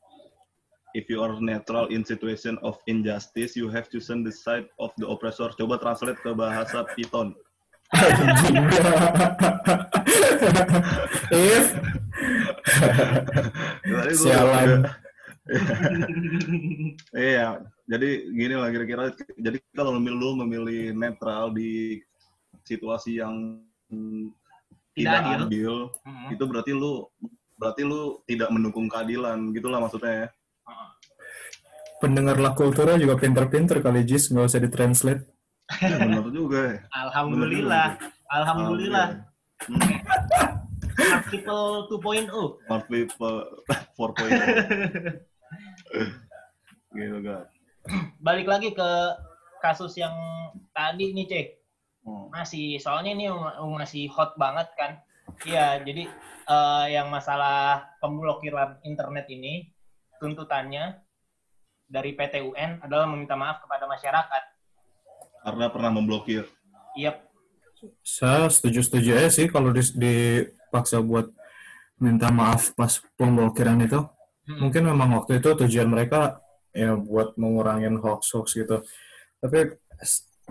If 0.96 1.12
you 1.12 1.20
are 1.20 1.36
neutral 1.44 1.92
in 1.92 2.08
situation 2.08 2.56
of 2.64 2.80
injustice, 2.88 3.60
you 3.60 3.68
have 3.68 3.92
chosen 3.92 4.24
the 4.24 4.32
side 4.32 4.72
of 4.80 4.96
the 4.96 5.04
oppressor. 5.04 5.52
Coba 5.52 5.76
translate 5.76 6.16
ke 6.24 6.32
bahasa 6.32 6.88
Python. 6.96 7.36
If 11.36 11.76
Sialan. 14.16 14.88
Iya, 17.16 17.62
jadi 17.86 18.10
gini 18.34 18.56
lah 18.58 18.70
kira-kira. 18.74 19.14
Jadi 19.38 19.58
kalau 19.78 19.94
memilih 19.98 20.18
lu 20.18 20.30
memilih 20.42 20.92
netral 20.98 21.54
di 21.54 22.02
situasi 22.66 23.22
yang 23.22 23.62
mm, 23.94 24.34
Tidak 24.96 25.12
tidak 25.12 25.22
adil. 25.22 25.42
adil, 25.46 25.76
Mm-mm. 26.08 26.34
itu 26.34 26.44
berarti 26.50 26.72
lu 26.74 27.06
berarti 27.56 27.82
lu 27.86 28.20
tidak 28.26 28.50
mendukung 28.50 28.88
keadilan, 28.90 29.52
gitulah 29.54 29.80
maksudnya 29.80 30.28
ya. 30.28 30.28
pendengar 32.04 32.36
lah 32.40 32.52
kultura 32.52 33.00
juga 33.00 33.16
pinter-pinter 33.16 33.80
kali 33.80 34.04
Jis 34.04 34.28
nggak 34.28 34.46
usah 34.52 34.62
ditranslate 34.62 35.24
Ya, 35.82 35.98
benar 35.98 36.30
juga 36.30 36.60
ya. 36.62 36.78
Alhamdulillah. 37.10 37.88
Alhamdulillah. 38.30 39.08
Hmm, 39.66 39.98
Smart 40.94 41.26
People 41.34 41.90
2.0. 41.90 42.30
Smart 42.70 42.86
people 42.86 43.38
4.0. 43.98 45.26
gitu 46.96 47.18
kan. 47.24 47.44
Balik 48.20 48.48
lagi 48.50 48.70
ke 48.74 48.90
kasus 49.62 49.94
yang 49.98 50.14
tadi 50.74 51.14
nih, 51.14 51.26
Cek. 51.28 51.48
Hmm. 52.06 52.30
Masih, 52.30 52.78
soalnya 52.78 53.18
ini 53.18 53.26
masih 53.78 54.10
hot 54.14 54.38
banget 54.38 54.70
kan. 54.78 55.02
Iya, 55.42 55.82
jadi 55.82 56.06
eh, 56.50 56.86
yang 56.94 57.10
masalah 57.10 57.90
pemblokiran 57.98 58.82
internet 58.86 59.26
ini, 59.30 59.74
tuntutannya 60.22 61.02
dari 61.86 62.14
PT 62.14 62.42
UN 62.46 62.82
adalah 62.82 63.10
meminta 63.10 63.34
maaf 63.38 63.62
kepada 63.62 63.90
masyarakat. 63.90 64.44
Karena 65.46 65.66
pernah 65.70 65.92
memblokir. 65.94 66.50
Iya, 66.98 67.26
saya 68.02 68.48
setuju-setuju 68.50 69.10
aja 69.18 69.30
sih 69.30 69.48
kalau 69.52 69.70
dipaksa 69.74 71.02
buat 71.04 71.30
minta 72.00 72.32
maaf 72.32 72.76
pas 72.76 73.00
pemblokiran 73.16 73.80
itu 73.84 74.00
Hmm. 74.46 74.70
mungkin 74.70 74.84
memang 74.86 75.10
waktu 75.22 75.42
itu 75.42 75.50
tujuan 75.66 75.90
mereka 75.90 76.42
ya 76.76 76.94
buat 76.94 77.34
mengurangin 77.40 77.98
hoax-hoax 77.98 78.58
gitu 78.62 78.86
tapi 79.42 79.78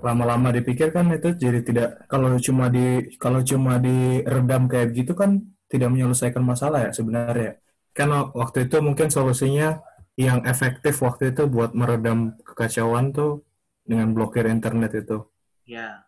lama-lama 0.02 0.50
dipikir 0.50 0.90
kan 0.90 1.06
itu 1.14 1.36
jadi 1.38 1.60
tidak 1.62 1.88
kalau 2.10 2.34
cuma 2.42 2.66
di 2.66 3.14
kalau 3.22 3.44
cuma 3.46 3.78
diredam 3.78 4.66
kayak 4.66 4.90
gitu 4.98 5.14
kan 5.14 5.46
tidak 5.70 5.94
menyelesaikan 5.94 6.42
masalah 6.42 6.90
ya 6.90 6.90
sebenarnya 6.90 7.62
kan 7.94 8.10
waktu 8.34 8.66
itu 8.66 8.82
mungkin 8.82 9.14
solusinya 9.14 9.78
yang 10.18 10.42
efektif 10.46 10.98
waktu 11.02 11.30
itu 11.30 11.46
buat 11.46 11.74
meredam 11.74 12.34
kekacauan 12.42 13.14
tuh 13.14 13.46
dengan 13.86 14.10
blokir 14.10 14.50
internet 14.50 15.06
itu 15.06 15.22
ya. 15.66 16.04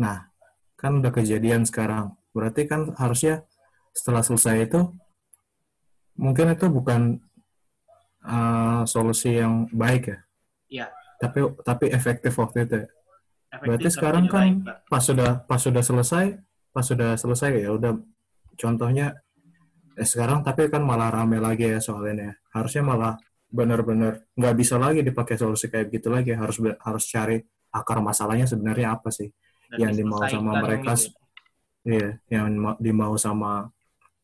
Nah, 0.00 0.32
kan 0.80 1.04
udah 1.04 1.12
kejadian 1.12 1.68
sekarang. 1.68 2.16
Berarti 2.32 2.64
kan 2.64 2.96
harusnya 2.96 3.44
setelah 3.92 4.24
selesai 4.24 4.70
itu, 4.70 4.80
mungkin 6.20 6.52
itu 6.52 6.68
bukan 6.68 7.16
uh, 8.24 8.84
solusi 8.84 9.40
yang 9.40 9.64
baik 9.72 10.12
ya. 10.12 10.18
Iya. 10.68 10.86
Tapi 11.16 11.40
tapi 11.64 11.84
efektif 11.88 12.36
waktu 12.36 12.68
itu. 12.68 12.76
ya. 12.84 12.88
Efektif 13.50 13.66
Berarti 13.66 13.88
sekarang 13.90 14.24
kan 14.28 14.46
baik, 14.62 14.86
pas 14.92 15.02
sudah 15.02 15.30
pas 15.48 15.60
sudah 15.60 15.82
selesai, 15.82 16.36
pas 16.70 16.84
sudah 16.84 17.16
selesai 17.16 17.50
ya 17.56 17.72
udah. 17.72 17.96
Contohnya 18.60 19.16
eh, 19.96 20.04
sekarang 20.04 20.44
tapi 20.44 20.68
kan 20.68 20.84
malah 20.84 21.08
rame 21.08 21.40
lagi 21.40 21.66
ya 21.66 21.80
soal 21.80 22.04
ini 22.12 22.28
ya. 22.28 22.34
Harusnya 22.52 22.84
malah 22.84 23.16
benar-benar 23.50 24.30
nggak 24.38 24.54
bisa 24.54 24.78
lagi 24.78 25.02
dipakai 25.02 25.40
solusi 25.40 25.72
kayak 25.72 25.88
gitu 25.88 26.12
lagi. 26.12 26.36
Harus 26.36 26.60
harus 26.60 27.04
cari 27.08 27.40
akar 27.72 27.98
masalahnya 28.04 28.44
sebenarnya 28.44 28.94
apa 28.94 29.08
sih? 29.08 29.32
Dan 29.72 29.88
yang 29.88 29.92
dimau 29.96 30.20
sama 30.26 30.58
mereka 30.60 30.98
gitu. 30.98 31.14
iya 31.86 32.18
yang 32.28 32.50
ma- 32.58 32.78
dimau 32.82 33.14
sama 33.14 33.70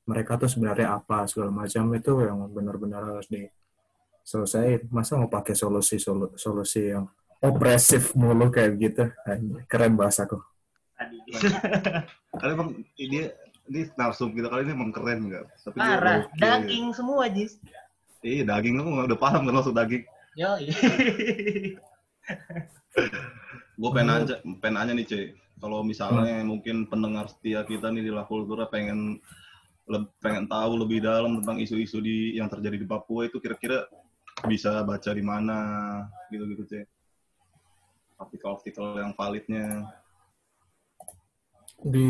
mereka 0.06 0.38
tuh 0.38 0.46
sebenarnya 0.46 0.94
apa 0.96 1.26
segala 1.26 1.50
macam 1.50 1.90
itu 1.92 2.12
yang 2.22 2.46
benar-benar 2.48 3.02
harus 3.02 3.26
diselesaikan 3.26 4.86
masa 4.94 5.18
mau 5.18 5.26
pakai 5.26 5.58
solusi 5.58 5.98
solu- 5.98 6.34
solusi 6.38 6.94
yang 6.94 7.10
opresif 7.42 8.14
mulu 8.14 8.48
kayak 8.48 8.78
gitu 8.78 9.04
keren 9.66 9.98
bahasaku. 9.98 10.38
Kali 12.40 12.50
emang 12.54 12.70
ini 12.96 13.28
ini 13.66 13.80
narsum 13.98 14.30
kita 14.30 14.46
kali 14.46 14.62
ini 14.64 14.72
emang 14.78 14.94
keren 14.94 15.26
nggak? 15.26 15.44
Tapi 15.58 15.76
Parah, 15.76 16.22
oke. 16.22 16.38
daging 16.38 16.94
semua, 16.94 17.26
Jis. 17.26 17.58
Iya 18.22 18.46
daging 18.46 18.78
kamu 18.80 19.10
udah 19.10 19.18
paham 19.18 19.42
kan 19.44 19.54
maksud 19.58 19.74
daging. 19.74 20.06
Yo, 20.36 20.54
Gue 23.76 23.90
pengen 23.92 24.08
nanya, 24.24 24.36
pengen 24.60 24.74
nanya 24.80 24.92
nih 24.96 25.06
cuy. 25.08 25.24
Kalau 25.56 25.80
misalnya 25.80 26.44
mungkin 26.44 26.84
pendengar 26.88 27.28
setia 27.32 27.64
kita 27.64 27.88
nih 27.92 28.04
di 28.08 28.12
La 28.12 28.24
Kultura 28.28 28.68
pengen 28.68 29.20
pengen 30.18 30.50
tahu 30.50 30.72
lebih 30.82 30.98
dalam 31.02 31.38
tentang 31.40 31.62
isu-isu 31.62 32.02
di 32.02 32.34
yang 32.34 32.50
terjadi 32.50 32.82
di 32.82 32.86
Papua 32.86 33.30
itu 33.30 33.38
kira-kira 33.38 33.86
bisa 34.44 34.82
baca 34.82 35.10
di 35.14 35.22
mana 35.22 35.58
gitu-gitu 36.30 36.62
cuy. 36.66 36.84
Artikel-artikel 38.16 38.86
yang 38.98 39.12
validnya. 39.14 39.86
di 41.84 42.08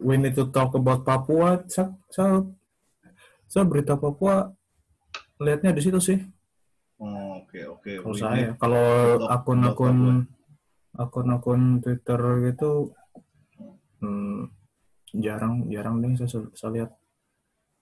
we 0.00 0.14
need 0.20 0.36
to 0.36 0.48
talk 0.52 0.72
about 0.76 1.04
Papua 1.04 1.64
saya 1.68 1.96
saya, 2.12 2.44
saya 3.48 3.64
berita 3.64 3.96
Papua 3.96 4.52
lihatnya 5.40 5.72
di 5.72 5.82
situ 5.84 6.00
sih 6.00 6.20
Oh, 7.00 7.40
Oke 7.40 7.64
oke. 7.64 7.92
kalau 8.04 8.12
saya 8.12 8.52
kalau 8.60 8.84
akun-akun 9.24 10.28
akun-akun 10.92 11.80
Twitter 11.80 12.20
gitu 12.44 12.92
hmm, 14.04 14.52
jarang 15.14 15.66
jarang 15.70 15.98
nih 15.98 16.18
saya, 16.22 16.46
saya 16.54 16.70
lihat. 16.74 16.90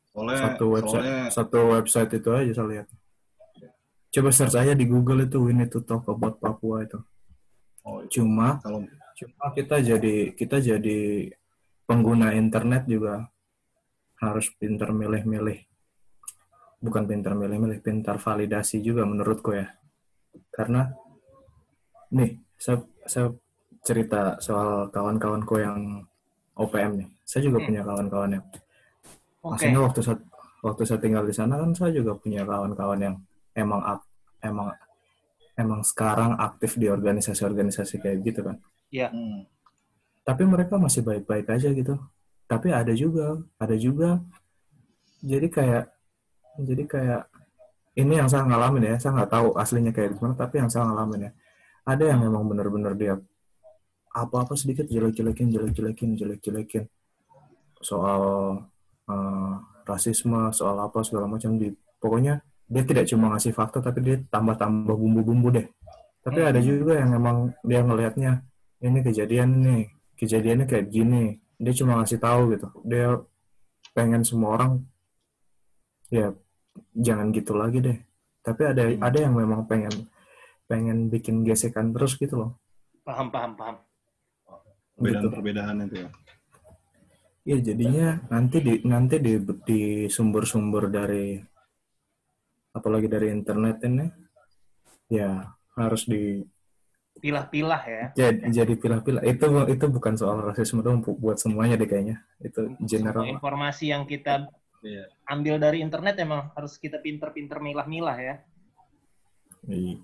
Soalnya, 0.08 0.38
satu 0.40 0.64
website 0.72 1.04
soalnya 1.04 1.18
satu 1.30 1.58
website 1.76 2.10
itu 2.16 2.30
aja 2.32 2.52
saya 2.56 2.68
lihat. 2.68 2.86
Coba 4.08 4.30
search 4.32 4.56
aja 4.56 4.72
di 4.72 4.88
Google 4.88 5.28
itu 5.28 5.36
we 5.36 5.52
need 5.52 5.68
to 5.68 5.84
talk 5.84 6.08
about 6.08 6.40
Papua 6.40 6.82
itu. 6.82 6.98
Oh, 7.84 8.00
cuma 8.08 8.56
kalau 8.64 8.84
cuma 9.18 9.44
kita 9.52 9.76
jadi 9.84 10.32
kita 10.32 10.56
jadi 10.64 11.28
pengguna 11.84 12.32
internet 12.32 12.88
juga 12.88 13.28
harus 14.18 14.48
pintar 14.56 14.90
milih-milih. 14.96 15.68
Bukan 16.80 17.04
pintar 17.04 17.36
milih-milih 17.36 17.84
pintar 17.84 18.16
validasi 18.16 18.80
juga 18.80 19.04
menurutku 19.04 19.52
ya. 19.54 19.76
Karena 20.50 20.88
nih 22.12 22.40
saya, 22.56 22.82
saya 23.04 23.28
cerita 23.84 24.36
soal 24.42 24.90
kawan-kawanku 24.90 25.54
yang 25.60 26.04
OPM 26.58 26.92
nih. 26.98 27.08
Saya 27.22 27.46
juga 27.46 27.62
Hmm. 27.62 27.66
punya 27.70 27.80
kawan-kawan 27.86 28.30
yang 28.34 28.44
Oke. 28.44 29.54
maksudnya 29.54 29.80
waktu 29.80 30.00
saya 30.02 30.16
waktu 30.58 30.82
saya 30.82 30.98
tinggal 30.98 31.22
di 31.22 31.34
sana 31.34 31.54
kan 31.54 31.70
saya 31.70 31.94
juga 31.94 32.18
punya 32.18 32.42
kawan-kawan 32.42 32.98
yang 32.98 33.14
emang 33.54 33.80
emang 34.42 34.74
emang 35.54 35.80
sekarang 35.86 36.34
aktif 36.38 36.74
di 36.74 36.90
organisasi-organisasi 36.90 38.02
kayak 38.02 38.18
gitu 38.26 38.40
kan. 38.42 38.58
Hmm, 38.90 39.46
tapi 40.26 40.42
mereka 40.46 40.78
masih 40.78 41.02
baik-baik 41.06 41.46
aja 41.50 41.70
gitu. 41.70 41.94
Tapi 42.50 42.74
ada 42.74 42.90
juga 42.94 43.38
ada 43.58 43.74
juga. 43.78 44.18
Jadi 45.22 45.46
kayak 45.50 45.84
jadi 46.62 46.82
kayak 46.86 47.22
ini 47.98 48.14
yang 48.18 48.30
saya 48.30 48.46
ngalamin 48.46 48.94
ya 48.94 48.96
saya 48.98 49.14
nggak 49.18 49.30
tahu 49.30 49.48
aslinya 49.58 49.90
kayak 49.90 50.14
gimana 50.14 50.34
tapi 50.38 50.62
yang 50.62 50.70
saya 50.70 50.86
ngalamin 50.86 51.26
ya 51.26 51.30
ada 51.82 52.04
yang 52.06 52.20
memang 52.22 52.46
benar-benar 52.46 52.94
dia 52.94 53.18
apa-apa 54.24 54.54
sedikit 54.58 54.86
jelek-jelekin 54.88 55.52
jelek-jelekin 55.52 56.10
jelek-jelekin. 56.18 56.84
Soal 57.78 58.22
eh, 59.08 59.52
rasisme 59.88 60.52
soal 60.52 60.76
apa 60.78 61.00
segala 61.06 61.30
macam 61.30 61.56
di 61.56 61.72
pokoknya 61.98 62.44
dia 62.68 62.84
tidak 62.84 63.08
cuma 63.08 63.32
ngasih 63.32 63.56
fakta 63.56 63.80
tapi 63.80 64.04
dia 64.04 64.16
tambah-tambah 64.28 64.92
bumbu-bumbu 64.92 65.48
deh. 65.54 65.66
Tapi 66.20 66.40
ada 66.44 66.60
juga 66.60 67.00
yang 67.00 67.16
memang 67.16 67.56
dia 67.64 67.80
ngelihatnya 67.80 68.44
ini 68.84 69.00
kejadian 69.00 69.64
nih 69.64 69.82
kejadiannya 70.20 70.66
kayak 70.68 70.92
gini. 70.92 71.40
Dia 71.56 71.72
cuma 71.74 71.98
ngasih 71.98 72.20
tahu 72.20 72.54
gitu. 72.54 72.68
Dia 72.84 73.16
pengen 73.96 74.22
semua 74.22 74.60
orang 74.60 74.84
ya 76.12 76.36
jangan 76.92 77.32
gitu 77.32 77.56
lagi 77.56 77.80
deh. 77.80 77.98
Tapi 78.44 78.62
ada 78.68 78.82
Hmm. 78.84 79.00
ada 79.00 79.18
yang 79.18 79.34
memang 79.34 79.64
pengen 79.64 79.92
pengen 80.68 81.08
bikin 81.08 81.42
gesekan 81.42 81.96
terus 81.96 82.14
gitu 82.20 82.36
loh. 82.36 82.50
Paham, 83.02 83.32
paham, 83.32 83.56
paham. 83.56 83.76
Perbedaan 84.98 85.22
Gitu. 85.22 85.28
perbedaan 85.30 85.76
itu 85.80 85.96
ya. 85.96 86.08
ya 87.46 87.56
jadinya 87.62 88.06
nanti 88.28 88.56
di 88.58 88.74
nanti 88.84 89.16
di 89.16 89.32
di 89.64 89.80
sumber-sumber 90.06 90.90
dari 90.90 91.38
apalagi 92.70 93.06
dari 93.06 93.30
internet 93.30 93.76
ini 93.82 94.06
ya 95.08 95.46
harus 95.74 96.04
di 96.04 96.42
Pilah-pilah 97.18 97.82
ya. 97.82 98.04
jadi 98.14 98.46
jadi 98.46 98.74
pilah-pilah 98.74 99.26
itu 99.26 99.42
itu 99.66 99.84
bukan 99.88 100.14
soal 100.14 100.38
rasisme 100.38 100.78
dong 100.80 101.02
bu- 101.02 101.18
buat 101.18 101.34
semuanya 101.34 101.74
deh 101.74 101.86
kayaknya 101.86 102.22
itu 102.38 102.62
Semua 102.68 102.86
general 102.86 103.24
informasi 103.26 103.90
yang 103.90 104.04
kita 104.04 104.46
Iya. 104.78 105.10
ambil 105.26 105.58
dari 105.58 105.82
internet 105.82 106.14
emang 106.22 106.54
harus 106.54 106.78
kita 106.78 107.02
pinter-pinter 107.02 107.58
milah-milah 107.58 108.14
ya. 108.14 108.34
Iya. 109.66 109.98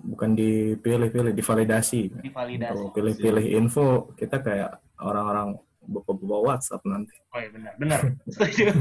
bukan 0.00 0.32
dipilih-pilih 0.32 1.32
divalidasi 1.32 2.00
Divalidasi. 2.20 2.68
kalau 2.72 2.88
pilih-pilih 2.92 3.46
info 3.56 4.12
kita 4.16 4.40
kayak 4.40 4.70
orang-orang 5.00 5.56
bawa-bawa 5.84 6.54
WhatsApp 6.54 6.84
nanti 6.84 7.16
Oh 7.30 7.38
iya 7.38 7.50
benar, 7.54 7.72
benar. 7.78 8.00
Setuju. 8.34 8.74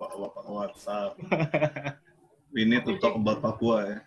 Bapak, 0.00 0.46
WhatsApp. 0.48 1.12
Ini 2.56 2.80
to 2.80 2.96
talk 2.96 3.20
about 3.20 3.44
Papua 3.44 3.84
ya. 3.84 3.98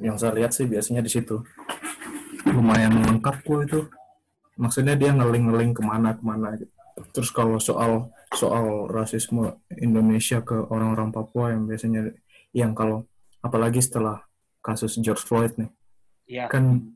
yang 0.00 0.16
saya 0.16 0.32
lihat 0.32 0.56
sih 0.56 0.64
biasanya 0.64 1.04
di 1.04 1.12
situ 1.12 1.36
lumayan 2.48 3.04
lengkap 3.04 3.44
kok 3.44 3.60
itu 3.60 3.80
maksudnya 4.56 4.96
dia 4.96 5.12
ngeling-ngeling 5.12 5.76
ke 5.76 5.84
mana 5.84 6.16
ke 6.16 6.24
mana 6.24 6.56
gitu. 6.56 6.72
terus 7.12 7.28
kalau 7.28 7.60
soal 7.60 8.08
soal 8.32 8.88
rasisme 8.88 9.52
Indonesia 9.76 10.40
ke 10.40 10.56
orang-orang 10.56 11.12
Papua 11.12 11.52
yang 11.52 11.68
biasanya 11.68 12.08
yang 12.56 12.72
kalau 12.72 13.04
apalagi 13.42 13.82
setelah 13.82 14.22
kasus 14.62 14.96
George 14.98 15.22
Floyd 15.22 15.52
nih. 15.58 15.70
Iya. 16.22 16.46
kan 16.46 16.94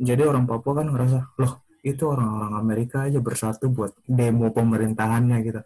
jadi 0.00 0.24
orang 0.24 0.48
Papua 0.48 0.80
kan 0.80 0.88
ngerasa 0.88 1.36
loh 1.36 1.62
itu 1.84 2.00
orang-orang 2.08 2.58
Amerika 2.58 3.04
aja 3.06 3.20
bersatu 3.20 3.68
buat 3.70 3.92
demo 4.08 4.48
pemerintahannya 4.50 5.36
gitu. 5.44 5.60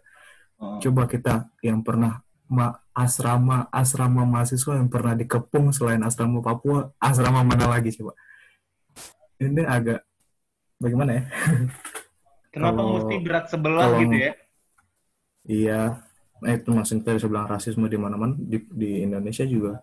Oh, 0.61 0.77
coba 0.77 1.07
kita 1.07 1.47
yang 1.65 1.81
pernah 1.81 2.21
ma- 2.51 2.75
asrama 2.93 3.65
asrama 3.73 4.27
mahasiswa 4.27 4.77
yang 4.77 4.91
pernah 4.91 5.17
dikepung 5.17 5.71
selain 5.73 6.03
asrama 6.05 6.43
Papua 6.43 6.91
asrama 7.01 7.41
mana 7.41 7.65
lagi 7.65 7.95
coba? 7.97 8.13
Ini 9.41 9.63
agak 9.65 10.03
bagaimana 10.77 11.11
ya? 11.17 11.23
Kenapa 12.53 12.77
Kalau- 12.77 12.93
mesti 12.99 13.15
berat 13.23 13.45
sebelah 13.49 13.87
gitu 13.97 14.15
ya? 14.15 14.31
iya 15.43 15.81
nah 16.43 16.51
itu 16.51 16.69
tadi 17.01 17.17
saya 17.19 17.29
bilang 17.31 17.47
rasisme 17.47 17.87
di 17.87 17.95
mana-mana 17.95 18.35
di, 18.35 18.59
di 18.67 19.01
Indonesia 19.07 19.47
juga 19.47 19.79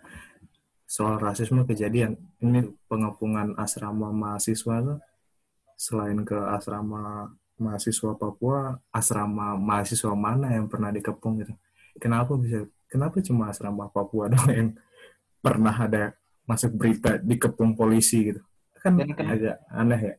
soal 0.84 1.16
rasisme 1.22 1.64
kejadian 1.64 2.18
ini 2.44 2.66
pengepungan 2.90 3.54
asrama 3.56 4.10
mahasiswa 4.12 4.74
tuh 4.84 4.98
selain 5.78 6.20
ke 6.26 6.36
asrama 6.36 7.32
mahasiswa 7.56 8.12
Papua 8.16 8.76
asrama 8.92 9.56
mahasiswa 9.56 10.12
mana 10.12 10.52
yang 10.52 10.68
pernah 10.68 10.92
dikepung 10.92 11.40
gitu 11.40 11.54
kenapa 11.96 12.36
bisa 12.36 12.68
kenapa 12.90 13.22
cuma 13.24 13.48
asrama 13.48 13.88
Papua 13.88 14.28
dong 14.32 14.48
yang 14.50 14.68
pernah 15.40 15.72
ada 15.72 16.12
masuk 16.44 16.74
berita 16.76 17.16
dikepung 17.22 17.72
polisi 17.78 18.34
gitu 18.34 18.42
kan 18.80 18.96
Dan 18.96 19.12
ken- 19.12 19.28
agak 19.28 19.56
aneh 19.70 20.00
ya 20.00 20.14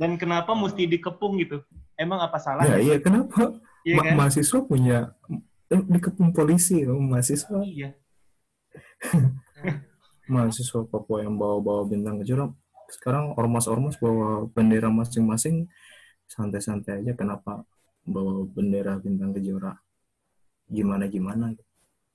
Dan 0.00 0.16
kenapa 0.16 0.56
mesti 0.56 0.88
dikepung 0.88 1.36
gitu? 1.40 1.60
Emang 2.00 2.20
apa 2.20 2.36
ya 2.36 2.44
salahnya? 2.44 2.76
iya 2.80 2.96
kenapa 3.00 3.56
Iya 3.86 3.94
Ma- 3.96 4.04
kan? 4.08 4.14
mahasiswa 4.18 4.58
punya 4.66 4.98
eh, 5.30 5.40
dikepung 5.70 6.30
polisi 6.30 6.86
loh 6.86 6.98
mahasiswa. 6.98 7.62
Iya. 7.62 7.90
mahasiswa 10.32 10.82
Papua 10.90 11.22
yang 11.22 11.38
bawa-bawa 11.38 11.86
bintang 11.86 12.18
kejora 12.22 12.50
sekarang 12.90 13.34
ormas-ormas 13.34 13.98
bawa 13.98 14.46
bendera 14.50 14.90
masing-masing. 14.90 15.66
Santai-santai 16.26 17.06
aja 17.06 17.14
kenapa 17.14 17.62
bawa 18.02 18.46
bendera 18.50 18.98
bintang 18.98 19.30
kejora 19.30 19.78
gimana 20.66 21.06
gimana 21.06 21.54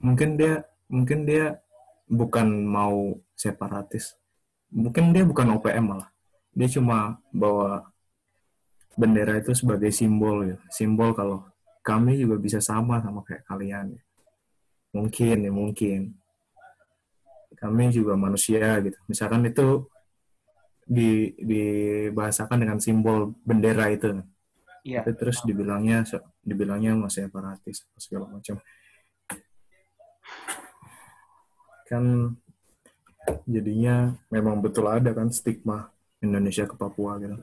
mungkin 0.04 0.36
dia 0.36 0.68
mungkin 0.92 1.24
dia 1.24 1.62
bukan 2.12 2.68
mau 2.68 3.16
separatis. 3.38 4.20
Mungkin 4.72 5.16
dia 5.16 5.24
bukan 5.24 5.56
OPM 5.56 5.96
malah. 5.96 6.10
Dia 6.52 6.68
cuma 6.68 7.24
bawa 7.32 7.88
bendera 9.00 9.40
itu 9.40 9.56
sebagai 9.56 9.94
simbol 9.96 10.44
ya. 10.44 10.58
Simbol 10.68 11.16
kalau 11.16 11.48
kami 11.82 12.22
juga 12.22 12.38
bisa 12.38 12.62
sama 12.62 13.02
sama 13.02 13.26
kayak 13.26 13.46
kalian 13.50 13.98
mungkin 14.94 15.38
ya 15.42 15.52
mungkin 15.52 16.00
kami 17.62 17.94
juga 17.94 18.18
manusia 18.18 18.82
gitu. 18.82 18.98
Misalkan 19.06 19.46
itu 19.46 19.86
di 20.82 21.30
dibahasakan 21.38 22.58
dengan 22.58 22.82
simbol 22.82 23.38
bendera 23.46 23.94
itu. 23.94 24.18
Iya. 24.82 25.06
Tapi 25.06 25.14
terus 25.14 25.46
dibilangnya 25.46 26.02
dibilangnya 26.42 26.98
masih 26.98 27.30
separatis 27.30 27.86
segala 28.02 28.34
macam. 28.34 28.58
Kan 31.86 32.34
jadinya 33.46 34.18
memang 34.34 34.58
betul 34.58 34.90
ada 34.90 35.14
kan 35.14 35.30
stigma 35.30 35.94
Indonesia 36.18 36.66
ke 36.66 36.74
Papua 36.74 37.22
gitu. 37.22 37.38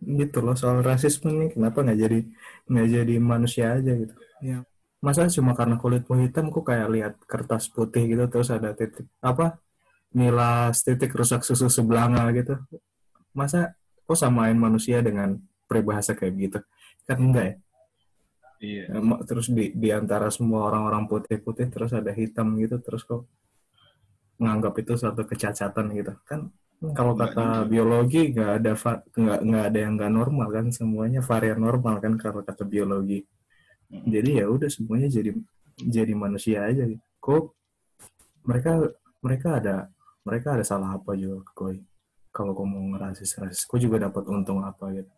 Gitu 0.00 0.38
loh 0.40 0.56
soal 0.56 0.80
rasisme 0.80 1.28
nih 1.28 1.50
kenapa 1.54 1.84
nggak 1.84 1.98
jadi 2.00 2.20
nggak 2.66 2.88
jadi 2.88 3.14
manusia 3.20 3.76
aja 3.76 3.92
gitu. 3.92 4.14
Ya 4.40 4.64
masa 5.00 5.24
cuma 5.32 5.56
karena 5.56 5.80
kulitmu 5.80 6.20
hitam 6.20 6.52
kok 6.52 6.68
kayak 6.68 6.88
lihat 6.92 7.14
kertas 7.24 7.72
putih 7.72 8.04
gitu 8.04 8.28
terus 8.28 8.52
ada 8.52 8.76
titik 8.76 9.08
apa 9.24 9.56
nilas 10.12 10.84
titik 10.84 11.08
rusak 11.16 11.40
susu 11.44 11.72
sebelanga 11.72 12.28
gitu. 12.36 12.60
Masa 13.32 13.76
kok 14.04 14.18
samain 14.18 14.56
manusia 14.56 15.00
dengan 15.00 15.40
peribahasa 15.64 16.12
kayak 16.12 16.34
gitu? 16.36 16.58
Kan 17.08 17.18
enggak 17.20 17.44
ya? 17.44 17.54
Iya. 18.60 18.82
Em- 18.92 19.24
terus 19.24 19.48
di 19.48 19.72
di 19.72 19.88
antara 19.88 20.28
semua 20.28 20.68
orang-orang 20.68 21.08
putih-putih 21.08 21.72
terus 21.72 21.96
ada 21.96 22.12
hitam 22.12 22.60
gitu 22.60 22.76
terus 22.84 23.08
kok 23.08 23.24
menganggap 24.36 24.76
itu 24.80 24.92
suatu 25.00 25.24
kecacatan 25.24 25.86
gitu. 25.96 26.12
Kan 26.28 26.52
kalau 26.80 27.12
Enggak 27.12 27.36
kata 27.36 27.68
biologi 27.68 28.32
nggak 28.32 28.50
ada 28.56 28.72
nggak 29.12 29.40
nggak 29.44 29.64
ada 29.68 29.78
yang 29.84 29.92
nggak 30.00 30.12
normal 30.16 30.48
kan 30.48 30.66
semuanya 30.72 31.20
varian 31.20 31.60
normal 31.60 32.00
kan 32.00 32.16
kalau 32.16 32.40
kata 32.40 32.64
biologi. 32.64 33.20
Jadi 33.92 34.40
ya 34.40 34.48
udah 34.48 34.70
semuanya 34.72 35.12
jadi 35.12 35.36
jadi 35.76 36.12
manusia 36.16 36.64
aja. 36.64 36.88
Kok 37.20 37.52
mereka 38.48 38.80
mereka 39.20 39.48
ada 39.60 39.76
mereka 40.24 40.56
ada 40.56 40.64
salah 40.64 40.96
apa 40.96 41.12
juga 41.20 41.44
koi? 41.52 41.76
Kalau 42.32 42.56
kau 42.56 42.64
mau 42.64 42.80
ngerasis 42.96 43.36
rasis 43.36 43.68
kau 43.68 43.76
juga 43.76 44.00
dapat 44.08 44.24
untung 44.32 44.64
apa 44.64 44.88
gitu? 44.96 45.12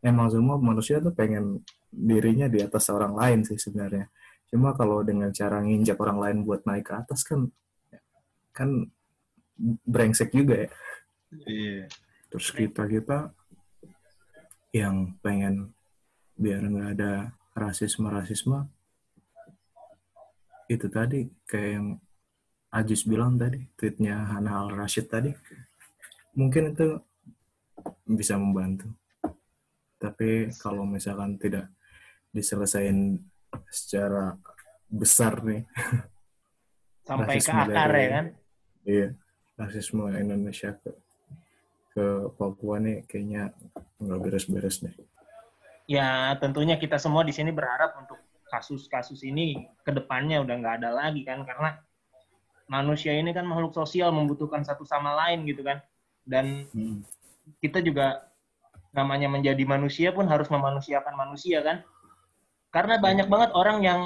Emang 0.00 0.32
semua 0.32 0.56
manusia 0.56 0.96
tuh 0.96 1.12
pengen 1.12 1.60
dirinya 1.92 2.48
di 2.48 2.64
atas 2.64 2.88
orang 2.88 3.12
lain 3.12 3.44
sih 3.44 3.60
sebenarnya. 3.60 4.08
Cuma 4.48 4.72
kalau 4.72 5.04
dengan 5.04 5.28
cara 5.28 5.60
nginjak 5.60 6.00
orang 6.00 6.18
lain 6.24 6.36
buat 6.48 6.64
naik 6.64 6.88
ke 6.88 6.94
atas 6.96 7.20
kan 7.20 7.52
kan 8.56 8.88
brengsek 9.84 10.32
juga 10.32 10.64
ya 10.64 10.68
Iya. 11.32 11.88
terus 12.28 12.48
kita 12.52 12.84
kita 12.84 13.32
yang 14.72 15.16
pengen 15.20 15.72
biar 16.36 16.64
nggak 16.64 16.90
ada 16.96 17.12
rasisme 17.52 18.08
rasisme 18.08 18.68
itu 20.68 20.86
tadi 20.88 21.28
kayak 21.44 21.70
yang 21.76 21.88
Ajis 22.72 23.04
bilang 23.04 23.36
tadi 23.36 23.68
tweetnya 23.76 24.16
Hana 24.32 24.64
Al 24.64 24.72
Rashid 24.72 25.12
tadi 25.12 25.28
mungkin 26.32 26.72
itu 26.72 26.96
bisa 28.08 28.40
membantu 28.40 28.88
tapi 30.00 30.48
kalau 30.56 30.88
misalkan 30.88 31.36
tidak 31.36 31.68
diselesain 32.32 33.20
secara 33.68 34.40
besar 34.88 35.44
nih 35.44 35.68
Sampai 37.04 37.36
ke 37.36 37.52
akar 37.52 37.68
dari- 37.92 38.00
ya 38.00 38.08
kan? 38.08 38.26
iya 38.88 39.08
rasisme 39.60 40.08
Indonesia 40.16 40.72
ke 40.80 40.96
ke 41.92 42.32
Papua 42.34 42.80
nih 42.80 43.04
kayaknya 43.04 43.52
nggak 44.00 44.18
beres-beres 44.20 44.80
deh. 44.80 44.94
Ya 45.86 46.32
tentunya 46.40 46.80
kita 46.80 46.96
semua 46.96 47.20
di 47.22 47.36
sini 47.36 47.52
berharap 47.52 47.92
untuk 48.00 48.16
kasus-kasus 48.48 49.24
ini 49.24 49.68
ke 49.84 49.92
depannya 49.92 50.40
udah 50.44 50.54
nggak 50.60 50.74
ada 50.84 50.90
lagi 50.92 51.24
kan 51.24 51.44
karena 51.44 51.80
manusia 52.68 53.12
ini 53.12 53.32
kan 53.36 53.44
makhluk 53.44 53.76
sosial 53.76 54.12
membutuhkan 54.12 54.64
satu 54.64 54.88
sama 54.88 55.12
lain 55.16 55.44
gitu 55.44 55.60
kan. 55.60 55.84
Dan 56.24 56.64
Hmm. 56.72 57.04
kita 57.60 57.84
juga 57.84 58.28
namanya 58.92 59.28
menjadi 59.28 59.64
manusia 59.64 60.12
pun 60.12 60.28
harus 60.28 60.48
memanusiakan 60.48 61.12
manusia 61.16 61.60
kan. 61.60 61.84
Karena 62.72 62.96
banyak 62.96 63.28
banget 63.28 63.50
orang 63.52 63.84
yang 63.84 64.00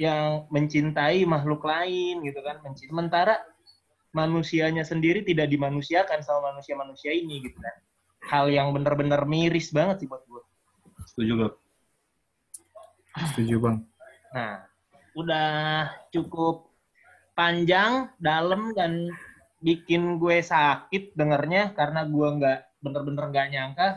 yang 0.00 0.48
mencintai 0.48 1.28
makhluk 1.28 1.60
lain 1.68 2.24
gitu 2.24 2.40
kan. 2.40 2.64
Mencintai 2.64 2.88
sementara 2.88 3.34
manusianya 4.12 4.84
sendiri 4.84 5.24
tidak 5.24 5.48
dimanusiakan 5.48 6.20
sama 6.20 6.52
manusia-manusia 6.52 7.12
ini 7.12 7.40
gitu 7.44 7.58
kan. 7.58 7.76
Hal 8.28 8.46
yang 8.52 8.70
benar-benar 8.70 9.26
miris 9.26 9.74
banget 9.74 10.04
sih 10.04 10.08
buat 10.08 10.22
gue 10.28 10.42
Setuju 11.10 11.32
gak? 11.42 11.54
setuju 13.12 13.60
bang. 13.60 13.76
Nah, 14.32 14.64
udah 15.12 15.48
cukup 16.08 16.72
panjang, 17.36 18.08
dalam, 18.16 18.72
dan 18.72 19.12
bikin 19.60 20.16
gue 20.16 20.40
sakit 20.40 21.12
dengernya 21.12 21.76
karena 21.76 22.08
gue 22.08 22.28
nggak 22.40 22.58
bener-bener 22.82 23.24
nggak 23.30 23.48
nyangka 23.52 23.88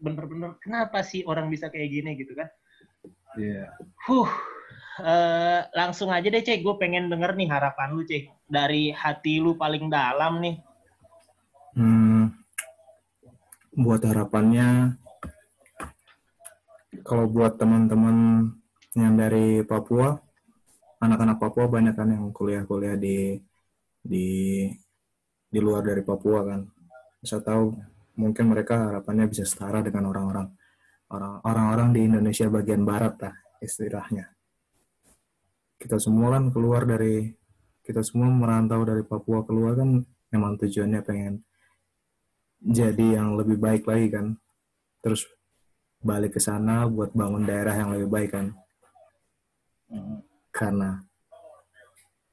bener-bener 0.00 0.56
kenapa 0.64 1.04
sih 1.04 1.22
orang 1.28 1.52
bisa 1.52 1.68
kayak 1.68 1.92
gini 1.92 2.16
gitu 2.18 2.32
kan? 2.34 2.48
Iya. 3.36 3.68
Huh, 4.06 4.30
eh, 5.00 5.60
langsung 5.74 6.12
aja 6.14 6.28
deh 6.28 6.44
cek, 6.44 6.62
gue 6.62 6.74
pengen 6.78 7.10
denger 7.10 7.34
nih 7.34 7.48
harapan 7.50 7.88
lu 7.94 8.02
cek 8.06 8.30
dari 8.46 8.94
hati 8.94 9.42
lu 9.42 9.58
paling 9.58 9.90
dalam 9.90 10.38
nih. 10.38 10.56
Hmm, 11.74 12.30
buat 13.74 14.02
harapannya, 14.06 14.94
kalau 17.02 17.26
buat 17.26 17.58
teman-teman 17.58 18.46
yang 18.94 19.18
dari 19.18 19.66
Papua, 19.66 20.14
anak-anak 21.02 21.42
Papua 21.42 21.66
banyak 21.66 21.94
kan 21.98 22.08
yang 22.14 22.30
kuliah-kuliah 22.30 22.94
di 22.94 23.38
di 23.98 24.26
di 25.50 25.58
luar 25.58 25.82
dari 25.82 26.02
Papua 26.06 26.46
kan. 26.46 26.60
Bisa 27.18 27.42
tahu 27.42 27.74
mungkin 28.14 28.50
mereka 28.54 28.90
harapannya 28.90 29.26
bisa 29.26 29.42
setara 29.42 29.82
dengan 29.82 30.10
orang-orang 30.14 30.46
orang- 31.10 31.40
orang-orang 31.42 31.88
di 31.90 32.00
Indonesia 32.06 32.46
bagian 32.46 32.86
barat 32.86 33.14
lah 33.18 33.34
istilahnya. 33.58 34.33
Kita 35.84 36.00
semua 36.00 36.32
kan 36.32 36.48
keluar 36.48 36.88
dari 36.88 37.28
kita 37.84 38.00
semua 38.00 38.32
merantau 38.32 38.88
dari 38.88 39.04
Papua 39.04 39.44
keluar 39.44 39.76
kan 39.76 40.00
memang 40.32 40.56
tujuannya 40.56 41.04
pengen 41.04 41.44
jadi 42.64 43.20
yang 43.20 43.36
lebih 43.36 43.60
baik 43.60 43.84
lagi 43.84 44.08
kan. 44.08 44.40
Terus 45.04 45.28
balik 46.00 46.36
ke 46.36 46.40
sana 46.40 46.88
buat 46.88 47.12
bangun 47.12 47.44
daerah 47.44 47.76
yang 47.76 47.92
lebih 47.92 48.08
baik 48.08 48.30
kan. 48.32 48.46
Karena 50.48 51.04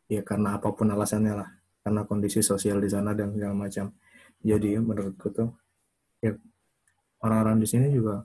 ya 0.08 0.24
karena 0.24 0.56
apa 0.56 0.72
pun 0.72 0.88
alasannya 0.88 1.36
lah. 1.36 1.50
Karena 1.84 2.08
kondisi 2.08 2.40
sosial 2.40 2.80
di 2.80 2.88
sana 2.88 3.12
dan 3.12 3.36
segala 3.36 3.68
macam. 3.68 3.92
Jadi 4.40 4.80
menurutku 4.80 5.28
tuh 5.28 5.52
ya 6.24 6.32
orang-orang 7.20 7.60
di 7.60 7.68
sini 7.68 7.92
juga 7.92 8.24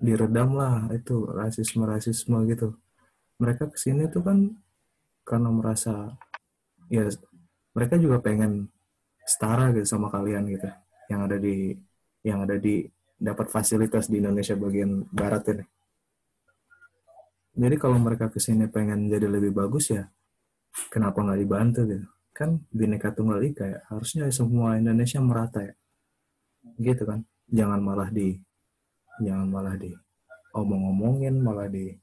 diredam 0.00 0.56
lah 0.56 0.88
itu 0.96 1.28
rasisme-rasisme 1.28 2.40
gitu. 2.48 2.72
Mereka 3.36 3.68
ke 3.68 3.76
sini 3.76 4.08
tuh 4.08 4.24
kan 4.24 4.38
karena 5.26 5.50
merasa 5.50 6.14
ya 6.88 7.04
mereka 7.74 7.98
juga 7.98 8.22
pengen 8.22 8.70
setara 9.26 9.74
gitu 9.74 9.84
sama 9.84 10.08
kalian 10.08 10.46
gitu 10.48 10.70
yang 11.10 11.26
ada 11.26 11.36
di 11.36 11.74
yang 12.22 12.46
ada 12.46 12.56
di 12.56 12.86
dapat 13.16 13.50
fasilitas 13.50 14.06
di 14.06 14.22
Indonesia 14.22 14.54
bagian 14.54 15.04
barat 15.10 15.42
ini. 15.52 15.64
Jadi 17.56 17.76
kalau 17.80 17.96
mereka 17.96 18.28
ke 18.28 18.36
sini 18.36 18.68
pengen 18.68 19.08
jadi 19.08 19.26
lebih 19.26 19.56
bagus 19.56 19.88
ya 19.88 20.04
kenapa 20.92 21.24
nggak 21.24 21.40
dibantu 21.40 21.80
gitu? 21.88 22.06
Kan 22.36 22.64
bineka 22.68 23.16
tunggal 23.16 23.40
ika 23.40 23.64
ya 23.64 23.80
harusnya 23.88 24.28
semua 24.28 24.76
Indonesia 24.76 25.20
merata 25.24 25.64
ya, 25.64 25.74
gitu 26.76 27.08
kan? 27.08 27.24
Jangan 27.48 27.80
malah 27.80 28.12
di 28.12 28.36
jangan 29.24 29.48
malah 29.48 29.76
di 29.80 29.96
omong-omongin 30.52 31.40
malah 31.40 31.68
di 31.72 31.96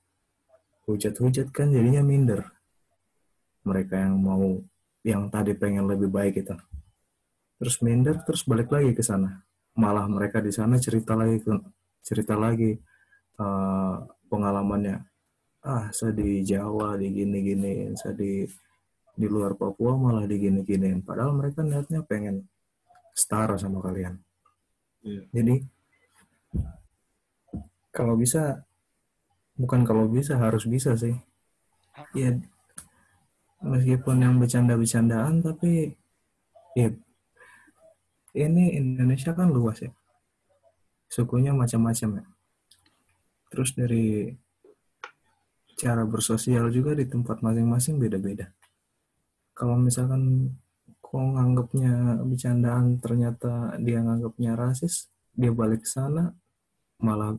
hujat-hujat 0.88 1.52
kan 1.52 1.72
jadinya 1.72 2.04
minder. 2.04 2.43
Mereka 3.63 3.96
yang 3.96 4.19
mau 4.19 4.60
yang 5.04 5.32
tadi 5.32 5.56
pengen 5.56 5.88
lebih 5.88 6.12
baik 6.12 6.43
itu. 6.43 6.56
Terus 7.60 7.80
minder 7.80 8.19
terus 8.24 8.43
balik 8.43 8.72
lagi 8.72 8.91
ke 8.91 9.04
sana. 9.04 9.43
Malah 9.76 10.06
mereka 10.12 10.43
di 10.43 10.52
sana 10.52 10.76
cerita 10.80 11.15
lagi 11.15 11.39
cerita 12.04 12.36
lagi 12.36 12.76
eh, 13.39 13.96
pengalamannya. 14.28 14.98
Ah 15.63 15.88
saya 15.96 16.12
di 16.12 16.43
Jawa 16.43 17.00
di 17.00 17.08
gini-gini. 17.12 17.96
Saya 17.96 18.15
di 18.15 18.43
di 19.13 19.28
luar 19.30 19.56
Papua 19.56 19.96
malah 19.96 20.28
di 20.28 20.36
gini-giniin. 20.36 21.06
Padahal 21.06 21.32
mereka 21.38 21.63
niatnya 21.63 22.04
pengen 22.04 22.43
setara 23.15 23.56
sama 23.56 23.80
kalian. 23.80 24.19
Iya. 25.04 25.24
jadi 25.36 25.56
kalau 27.91 28.15
bisa 28.15 28.63
bukan 29.58 29.86
kalau 29.86 30.10
bisa 30.10 30.38
harus 30.38 30.66
bisa 30.66 30.98
sih. 30.98 31.18
Ya 32.18 32.38
meskipun 33.63 34.20
yang 34.20 34.36
bercanda-bercandaan 34.42 35.39
tapi 35.39 35.96
ya 36.76 36.89
ini 38.34 38.76
Indonesia 38.78 39.32
kan 39.32 39.54
luas 39.54 39.86
ya. 39.86 39.92
Sukunya 41.08 41.54
macam-macam 41.54 42.22
ya. 42.22 42.26
Terus 43.54 43.78
dari 43.78 44.34
cara 45.78 46.06
bersosial 46.10 46.74
juga 46.74 46.98
di 46.98 47.06
tempat 47.06 47.46
masing-masing 47.46 48.02
beda-beda. 48.02 48.50
Kalau 49.54 49.78
misalkan 49.78 50.50
kok 51.13 51.22
nganggapnya 51.22 52.26
bercandaan 52.26 52.98
ternyata 52.98 53.78
dia 53.78 54.02
nganggapnya 54.02 54.58
rasis 54.58 55.13
dia 55.38 55.54
balik 55.54 55.86
ke 55.86 55.89
sana 55.94 56.34
malah 56.98 57.38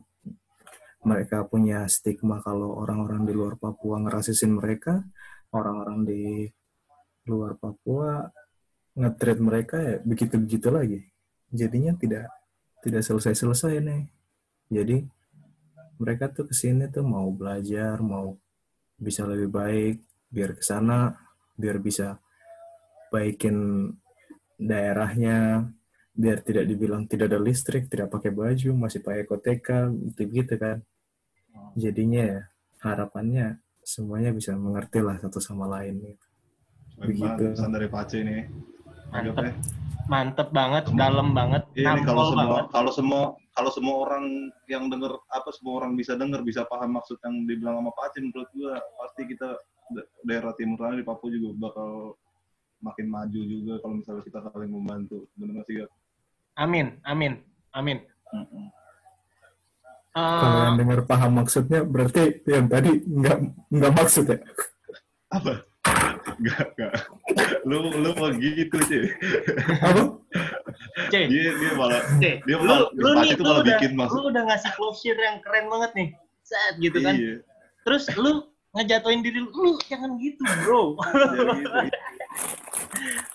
mereka 1.05 1.45
punya 1.45 1.85
stigma 1.85 2.41
kalau 2.41 2.81
orang-orang 2.81 3.23
di 3.29 3.33
luar 3.37 3.55
Papua 3.61 4.01
ngerasisin 4.01 4.57
mereka 4.57 5.05
orang-orang 5.53 5.99
di 6.03 6.23
luar 7.29 7.55
Papua 7.61 8.25
nge-treat 8.95 9.39
mereka 9.39 9.77
ya 9.79 9.95
begitu-begitu 10.01 10.67
lagi. 10.73 10.99
Jadinya 11.53 11.93
tidak 11.95 12.31
tidak 12.81 13.01
selesai-selesai 13.05 13.81
nih. 13.81 14.03
Jadi 14.73 14.97
mereka 16.01 16.27
tuh 16.33 16.49
ke 16.49 16.55
sini 16.57 16.89
tuh 16.91 17.05
mau 17.05 17.29
belajar, 17.31 18.01
mau 18.01 18.35
bisa 18.95 19.23
lebih 19.27 19.51
baik, 19.51 19.97
biar 20.31 20.51
ke 20.57 20.63
sana, 20.63 21.15
biar 21.55 21.79
bisa 21.79 22.19
baikin 23.11 23.89
daerahnya, 24.59 25.69
biar 26.15 26.43
tidak 26.43 26.65
dibilang 26.67 27.07
tidak 27.07 27.31
ada 27.31 27.39
listrik, 27.39 27.87
tidak 27.91 28.11
pakai 28.11 28.31
baju, 28.31 28.71
masih 28.75 28.99
pakai 29.03 29.23
koteka, 29.27 29.91
gitu-gitu 29.91 30.55
kan. 30.55 30.79
Jadinya 31.75 32.21
ya 32.23 32.41
harapannya 32.81 33.59
semuanya 33.83 34.31
bisa 34.31 34.55
mengerti 34.55 34.99
lah 35.03 35.19
satu 35.19 35.39
sama 35.39 35.67
lain. 35.67 35.99
gitu. 36.01 36.25
Begitu. 36.95 37.43
pesan 37.51 37.75
dari 37.75 37.87
Pace 37.91 38.15
ini. 38.17 38.47
Mantep. 39.11 39.35
Anggapnya. 39.35 39.53
Mantep 40.05 40.47
banget, 40.53 40.83
dalam 40.93 41.33
banget, 41.33 41.65
Iya 41.73 41.97
nih 41.97 42.05
kalau 42.05 42.29
semua 42.29 42.45
banget. 42.45 42.65
kalau 42.69 42.91
semua 42.93 43.21
kalau 43.57 43.71
semua 43.73 43.95
orang 44.05 44.25
yang 44.69 44.85
denger 44.85 45.17
apa 45.33 45.49
semua 45.49 45.73
orang 45.81 45.97
bisa 45.97 46.13
denger 46.13 46.45
bisa 46.45 46.61
paham 46.69 46.93
maksud 46.93 47.17
yang 47.25 47.41
dibilang 47.49 47.81
sama 47.81 47.89
Pace 47.89 48.21
menurut 48.21 48.45
gua 48.53 48.77
pasti 49.01 49.21
kita 49.25 49.49
da- 49.91 50.09
daerah 50.21 50.53
timur 50.53 50.77
sana 50.77 50.93
di 50.93 51.01
Papua 51.01 51.29
juga 51.33 51.49
bakal 51.57 52.13
makin 52.85 53.07
maju 53.09 53.41
juga 53.41 53.73
kalau 53.81 53.97
misalnya 53.97 54.23
kita 54.23 54.39
saling 54.45 54.69
membantu. 54.69 55.25
Benar 55.33 55.51
nggak 55.57 55.67
sih? 55.73 55.75
Amin, 56.55 57.01
amin, 57.01 57.41
amin. 57.73 57.97
Kalau 60.15 60.59
yang 60.63 60.77
dengar 60.79 60.99
paham 61.03 61.31
maksudnya 61.35 61.83
berarti 61.83 62.39
yang 62.47 62.71
tadi 62.71 63.03
nggak 63.03 63.37
nggak 63.67 63.91
maksud 63.91 64.31
ya? 64.31 64.39
Apa? 65.27 65.59
Gak, 66.35 66.67
gak. 66.75 66.91
Lu 67.67 67.91
lu 67.91 68.09
mau 68.15 68.31
gitu 68.31 68.77
sih. 68.87 69.11
Apa? 69.83 70.15
C, 71.11 71.27
Dia 71.27 71.51
dia 71.53 71.71
malah 71.75 72.01
C, 72.17 72.39
dia 72.41 72.55
lu, 72.55 72.63
malah- 72.63 72.91
lu 72.95 73.09
Pace 73.13 73.23
nih, 73.27 73.35
tuh 73.35 73.43
lu 73.43 73.45
malah 73.45 73.61
udah, 73.61 73.69
bikin 73.75 73.91
maksud- 73.93 74.15
lu 74.15 74.21
udah 74.31 74.43
ngasih 74.47 74.71
closure 74.73 75.19
yang 75.19 75.37
keren 75.43 75.65
banget 75.67 75.91
nih. 75.93 76.09
Saat 76.41 76.73
gitu 76.79 76.97
kan. 77.03 77.13
Iya. 77.15 77.35
Terus 77.83 78.03
lu 78.15 78.31
ngejatuhin 78.73 79.19
diri 79.19 79.39
lu, 79.43 79.51
lu 79.51 79.71
jangan 79.85 80.15
gitu 80.17 80.41
bro. 80.63 80.95
Dia 80.95 81.59
gitu. 81.59 81.69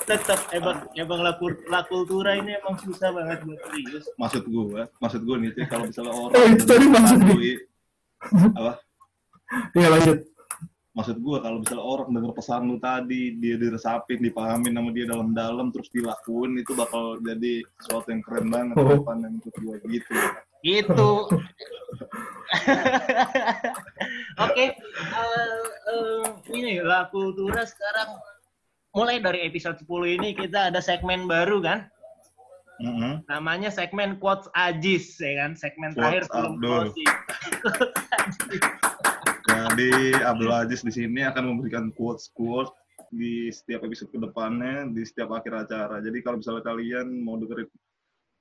Tetap 0.02 0.40
emang, 0.50 0.76
emang 0.92 1.20
la, 1.20 1.32
kul- 1.34 1.62
la 1.66 1.82
kultura 1.82 2.34
ini 2.34 2.56
emang 2.56 2.74
susah 2.76 3.10
banget 3.10 3.42
buat 3.42 3.60
serius. 3.64 4.04
Maksud 4.14 4.44
gua, 4.46 4.88
maksud 4.96 5.20
gua 5.22 5.36
nih 5.36 5.50
kalau 5.64 5.84
misalnya 5.86 6.12
orang 6.12 6.34
Oh, 6.34 6.46
itu 6.48 6.64
tadi 6.64 6.86
maksudnya. 6.86 7.30
Doi- 7.30 7.62
apa? 8.52 8.72
Iya 9.72 9.88
lanjut. 9.88 10.18
maksud 10.90 11.16
gua 11.18 11.38
kalau 11.38 11.58
misalnya 11.58 11.86
orang 11.86 12.08
denger 12.10 12.32
pesan 12.34 12.66
lu 12.66 12.76
tadi 12.76 13.32
dia 13.34 13.54
diresapin 13.56 14.18
dipahamin 14.18 14.74
sama 14.74 14.90
dia 14.90 15.06
dalam-dalam 15.06 15.70
terus 15.70 15.86
dilakuin 15.88 16.58
itu 16.58 16.74
bakal 16.74 17.14
jadi 17.20 17.62
sesuatu 17.78 18.10
yang 18.10 18.20
keren 18.20 18.46
banget 18.46 18.74
Oh. 18.74 18.82
ke 18.84 18.94
depan 18.98 19.16
yang 19.20 19.32
menurut 19.32 19.56
gua 19.56 19.76
gitu 19.80 20.12
Gitu. 20.60 21.10
Oke, 24.40 24.64
eh, 24.66 24.74
eh, 25.86 26.24
ini 26.50 26.80
La 26.80 27.06
Kultura 27.06 27.62
sekarang 27.62 28.18
mulai 28.90 29.22
dari 29.22 29.46
episode 29.46 29.78
10 29.78 30.16
ini 30.18 30.28
kita 30.34 30.70
ada 30.72 30.80
segmen 30.82 31.24
baru 31.24 31.62
kan? 31.62 31.86
Mm-mm. 32.80 33.20
Namanya 33.28 33.68
segmen 33.68 34.16
Quotes 34.16 34.48
Ajis 34.56 35.20
ya 35.20 35.44
kan? 35.44 35.52
Segmen 35.52 35.92
terakhir 35.92 36.24
Quotes 36.24 36.32
sebelum 36.32 36.52
Abdul. 36.56 36.80
closing. 36.88 37.12
jadi 39.44 39.92
Abdul 40.24 40.48
Aziz 40.50 40.80
di 40.80 40.92
sini 40.94 41.20
akan 41.22 41.44
memberikan 41.46 41.92
quotes 41.92 42.30
quotes 42.32 42.72
di 43.10 43.50
setiap 43.50 43.82
episode 43.82 44.08
ke 44.08 44.16
depannya 44.16 44.86
di 44.88 45.02
setiap 45.02 45.34
akhir 45.34 45.66
acara 45.66 45.98
jadi 45.98 46.18
kalau 46.22 46.38
misalnya 46.38 46.62
kalian 46.62 47.10
mau 47.18 47.34
dengerin 47.34 47.66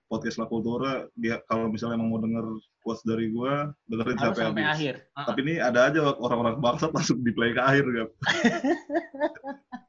podcast 0.05 0.37
La 0.37 0.45
Cultura 0.45 1.03
dia 1.17 1.41
kalau 1.45 1.67
misalnya 1.67 1.97
emang 1.97 2.09
mau 2.09 2.21
denger 2.21 2.45
quotes 2.79 3.01
dari 3.03 3.33
gua 3.33 3.73
dengerin 3.87 4.15
Harus 4.15 4.37
sampai, 4.37 4.43
sampai 4.45 4.63
habis. 4.63 4.75
akhir. 4.77 4.95
Ah, 5.13 5.25
Tapi 5.25 5.39
ini 5.41 5.53
ada 5.57 5.79
aja 5.89 5.99
orang-orang 6.13 6.55
bangsat 6.59 6.91
langsung 6.97 7.19
di 7.19 7.31
play 7.33 7.51
ke 7.51 7.61
akhir, 7.61 7.85
Gap. 7.89 8.09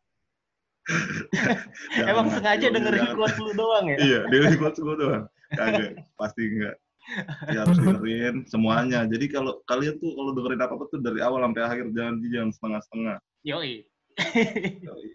Emang 1.97 2.27
sengaja 2.31 2.67
dengerin 2.71 3.15
quotes 3.15 3.39
lu 3.39 3.53
doang 3.55 3.87
ya? 3.91 3.97
Iya, 3.99 4.21
dengerin 4.31 4.57
quotes 4.59 4.81
gue 4.81 4.97
doang. 4.97 5.25
Kagak, 5.55 5.99
pasti 6.15 6.43
enggak. 6.47 6.77
Ya 7.51 7.65
harus 7.67 7.79
dengerin 7.83 8.47
semuanya. 8.47 9.03
Jadi 9.09 9.27
kalau 9.31 9.59
kalian 9.67 9.99
tuh 9.99 10.15
kalau 10.15 10.31
dengerin 10.37 10.61
apa-apa 10.63 10.85
tuh 10.93 11.01
dari 11.03 11.21
awal 11.25 11.43
sampai 11.43 11.63
akhir 11.67 11.85
jangan 11.97 12.15
jangan 12.31 12.51
setengah-setengah. 12.55 13.17
Yoi. 13.47 13.73
Yoi. 14.87 15.09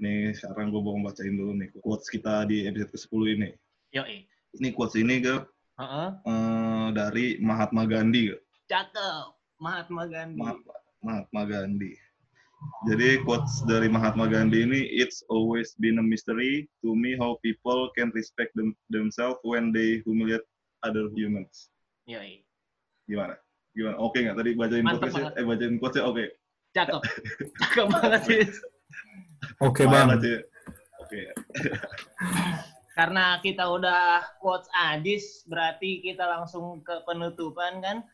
Nih 0.00 0.32
sekarang 0.32 0.72
gue 0.72 0.80
mau 0.80 0.96
bacain 1.04 1.36
dulu 1.36 1.52
nih 1.60 1.68
quotes 1.84 2.08
kita 2.08 2.48
di 2.48 2.64
episode 2.64 2.96
ke-10 2.96 3.22
ini. 3.36 3.50
Yoi. 3.92 4.16
Ini 4.56 4.68
quotes 4.74 4.96
ini 4.96 5.20
Gap, 5.22 5.46
Heeh. 5.78 6.08
eh, 6.24 6.86
dari 6.96 7.26
Mahatma 7.38 7.84
Gandhi. 7.84 8.32
Cakep. 8.66 9.36
Mahatma 9.60 10.08
Gandhi. 10.08 10.40
Mahatma, 10.40 10.72
Mahatma 11.04 11.42
Gandhi. 11.44 11.92
Jadi 12.88 13.20
quotes 13.24 13.64
dari 13.68 13.88
Mahatma 13.92 14.24
Gandhi 14.28 14.64
ini, 14.64 14.80
it's 14.88 15.20
always 15.28 15.76
been 15.80 16.00
a 16.00 16.04
mystery 16.04 16.68
to 16.80 16.96
me 16.96 17.16
how 17.16 17.36
people 17.44 17.92
can 17.92 18.08
respect 18.16 18.52
them, 18.56 18.72
themselves 18.88 19.40
when 19.44 19.72
they 19.72 20.00
humiliate 20.04 20.44
other 20.80 21.08
humans. 21.12 21.68
Yoi. 22.08 22.44
Gimana? 23.04 23.36
Gimana? 23.76 23.96
Oke 24.00 24.24
nggak? 24.24 24.36
Tadi 24.36 24.50
bacain 24.56 24.84
quotesnya? 24.84 25.28
Eh 25.36 25.44
bacain 25.44 25.76
quotesnya 25.76 26.04
oke. 26.08 26.24
Cakep. 26.72 27.00
Cakep 27.60 27.86
banget 27.92 28.20
sih. 28.24 28.42
Oke 29.60 29.82
Lumayan 29.84 30.20
bang. 30.20 30.40
Oke. 31.04 31.20
Karena 32.96 33.40
kita 33.40 33.64
udah 33.64 34.24
quotes 34.40 34.68
Adis, 34.76 35.48
berarti 35.48 36.04
kita 36.04 36.28
langsung 36.28 36.84
ke 36.84 37.00
penutupan 37.08 37.80
kan. 37.80 38.04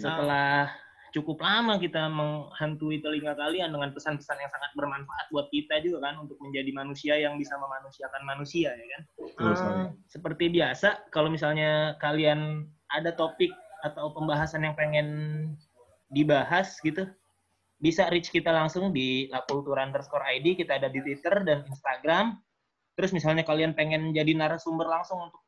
Setelah 0.00 0.72
cukup 1.12 1.40
lama 1.40 1.80
kita 1.80 2.08
menghantui 2.12 3.00
telinga 3.00 3.32
kalian 3.36 3.72
dengan 3.72 3.90
pesan-pesan 3.96 4.38
yang 4.38 4.50
sangat 4.52 4.70
bermanfaat 4.76 5.26
buat 5.32 5.48
kita 5.48 5.80
juga 5.80 6.10
kan 6.10 6.20
untuk 6.20 6.36
menjadi 6.44 6.70
manusia 6.76 7.14
yang 7.16 7.40
bisa 7.40 7.56
memanusiakan 7.56 8.22
manusia 8.28 8.76
ya 8.76 8.86
kan. 8.92 9.02
Betul. 9.16 9.52
Eh, 9.52 9.86
seperti 10.12 10.44
biasa, 10.52 11.08
kalau 11.08 11.32
misalnya 11.32 11.96
kalian 12.02 12.68
ada 12.92 13.12
topik 13.16 13.52
atau 13.84 14.12
pembahasan 14.12 14.66
yang 14.66 14.74
pengen 14.76 15.08
dibahas 16.12 16.76
gitu, 16.80 17.08
bisa 17.78 18.10
reach 18.10 18.34
kita 18.34 18.50
langsung 18.50 18.90
di 18.90 19.30
lakultura 19.30 19.86
underscore 19.86 20.26
ID, 20.26 20.58
kita 20.58 20.82
ada 20.82 20.90
di 20.90 20.98
Twitter 20.98 21.46
dan 21.46 21.62
Instagram. 21.70 22.42
Terus 22.98 23.14
misalnya 23.14 23.46
kalian 23.46 23.78
pengen 23.78 24.10
jadi 24.10 24.34
narasumber 24.34 24.90
langsung 24.90 25.30
untuk 25.30 25.38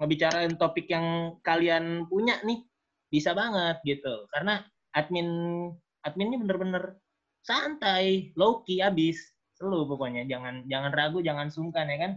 ngebicarain 0.00 0.56
topik 0.56 0.88
yang 0.88 1.36
kalian 1.44 2.08
punya 2.08 2.40
nih, 2.42 2.64
bisa 3.12 3.36
banget 3.36 3.76
gitu. 3.84 4.24
Karena 4.32 4.64
admin 4.96 5.28
adminnya 6.02 6.40
bener-bener 6.40 6.96
santai, 7.44 8.32
low 8.34 8.64
key 8.64 8.80
abis, 8.80 9.20
selu 9.52 9.84
pokoknya. 9.84 10.24
Jangan 10.24 10.64
jangan 10.64 10.90
ragu, 10.96 11.20
jangan 11.20 11.52
sungkan 11.52 11.92
ya 11.92 11.98
kan. 12.00 12.12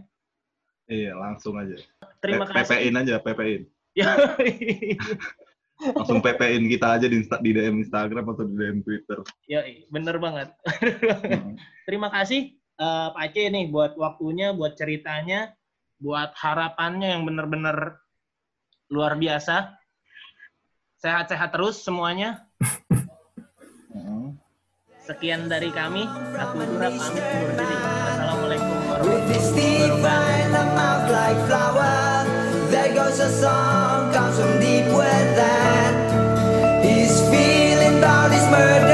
Iya, 0.88 1.12
langsung 1.18 1.60
aja. 1.60 1.76
Terima 2.24 2.48
P- 2.48 2.56
kasih. 2.56 2.78
PPin 2.80 2.94
aja, 2.96 3.14
PPin. 3.20 3.62
Langsung 5.76 6.24
PPin 6.24 6.72
kita 6.72 6.96
aja 6.96 7.04
di, 7.04 7.20
Insta- 7.20 7.42
di 7.44 7.52
DM 7.52 7.84
Instagram 7.84 8.32
atau 8.32 8.48
di 8.48 8.54
DM 8.56 8.80
Twitter. 8.80 9.20
Yoi, 9.44 9.84
bener 9.92 10.16
banget. 10.16 10.48
Hmm. 10.64 11.52
Terima 11.86 12.08
kasih 12.08 12.56
eh, 12.56 13.08
Pak 13.12 13.20
Aceh 13.28 13.46
nih 13.52 13.68
buat 13.68 13.92
waktunya, 14.00 14.56
buat 14.56 14.72
ceritanya, 14.72 15.52
buat 16.00 16.32
harapannya 16.32 17.12
yang 17.18 17.28
bener-bener 17.28 18.00
luar 18.88 19.20
biasa. 19.20 19.76
Sehat-sehat 20.96 21.52
terus 21.52 21.80
semuanya. 21.84 22.44
Sekian 25.06 25.46
dari 25.46 25.70
kami. 25.70 26.02
Aku 26.34 26.66
Dura 26.66 26.90
pamit 26.90 27.22
undur 27.22 27.52
diri. 27.54 27.76
Assalamualaikum 27.78 28.76
warahmatullahi 28.90 29.92
wabarakatuh. 29.94 30.36
comes 34.16 34.36
from 34.40 34.60
deep 34.60 34.86
within. 34.90 35.92
He's 36.82 37.20
feeling 37.30 37.98
about 37.98 38.32
his 38.32 38.44
murder. 38.50 38.85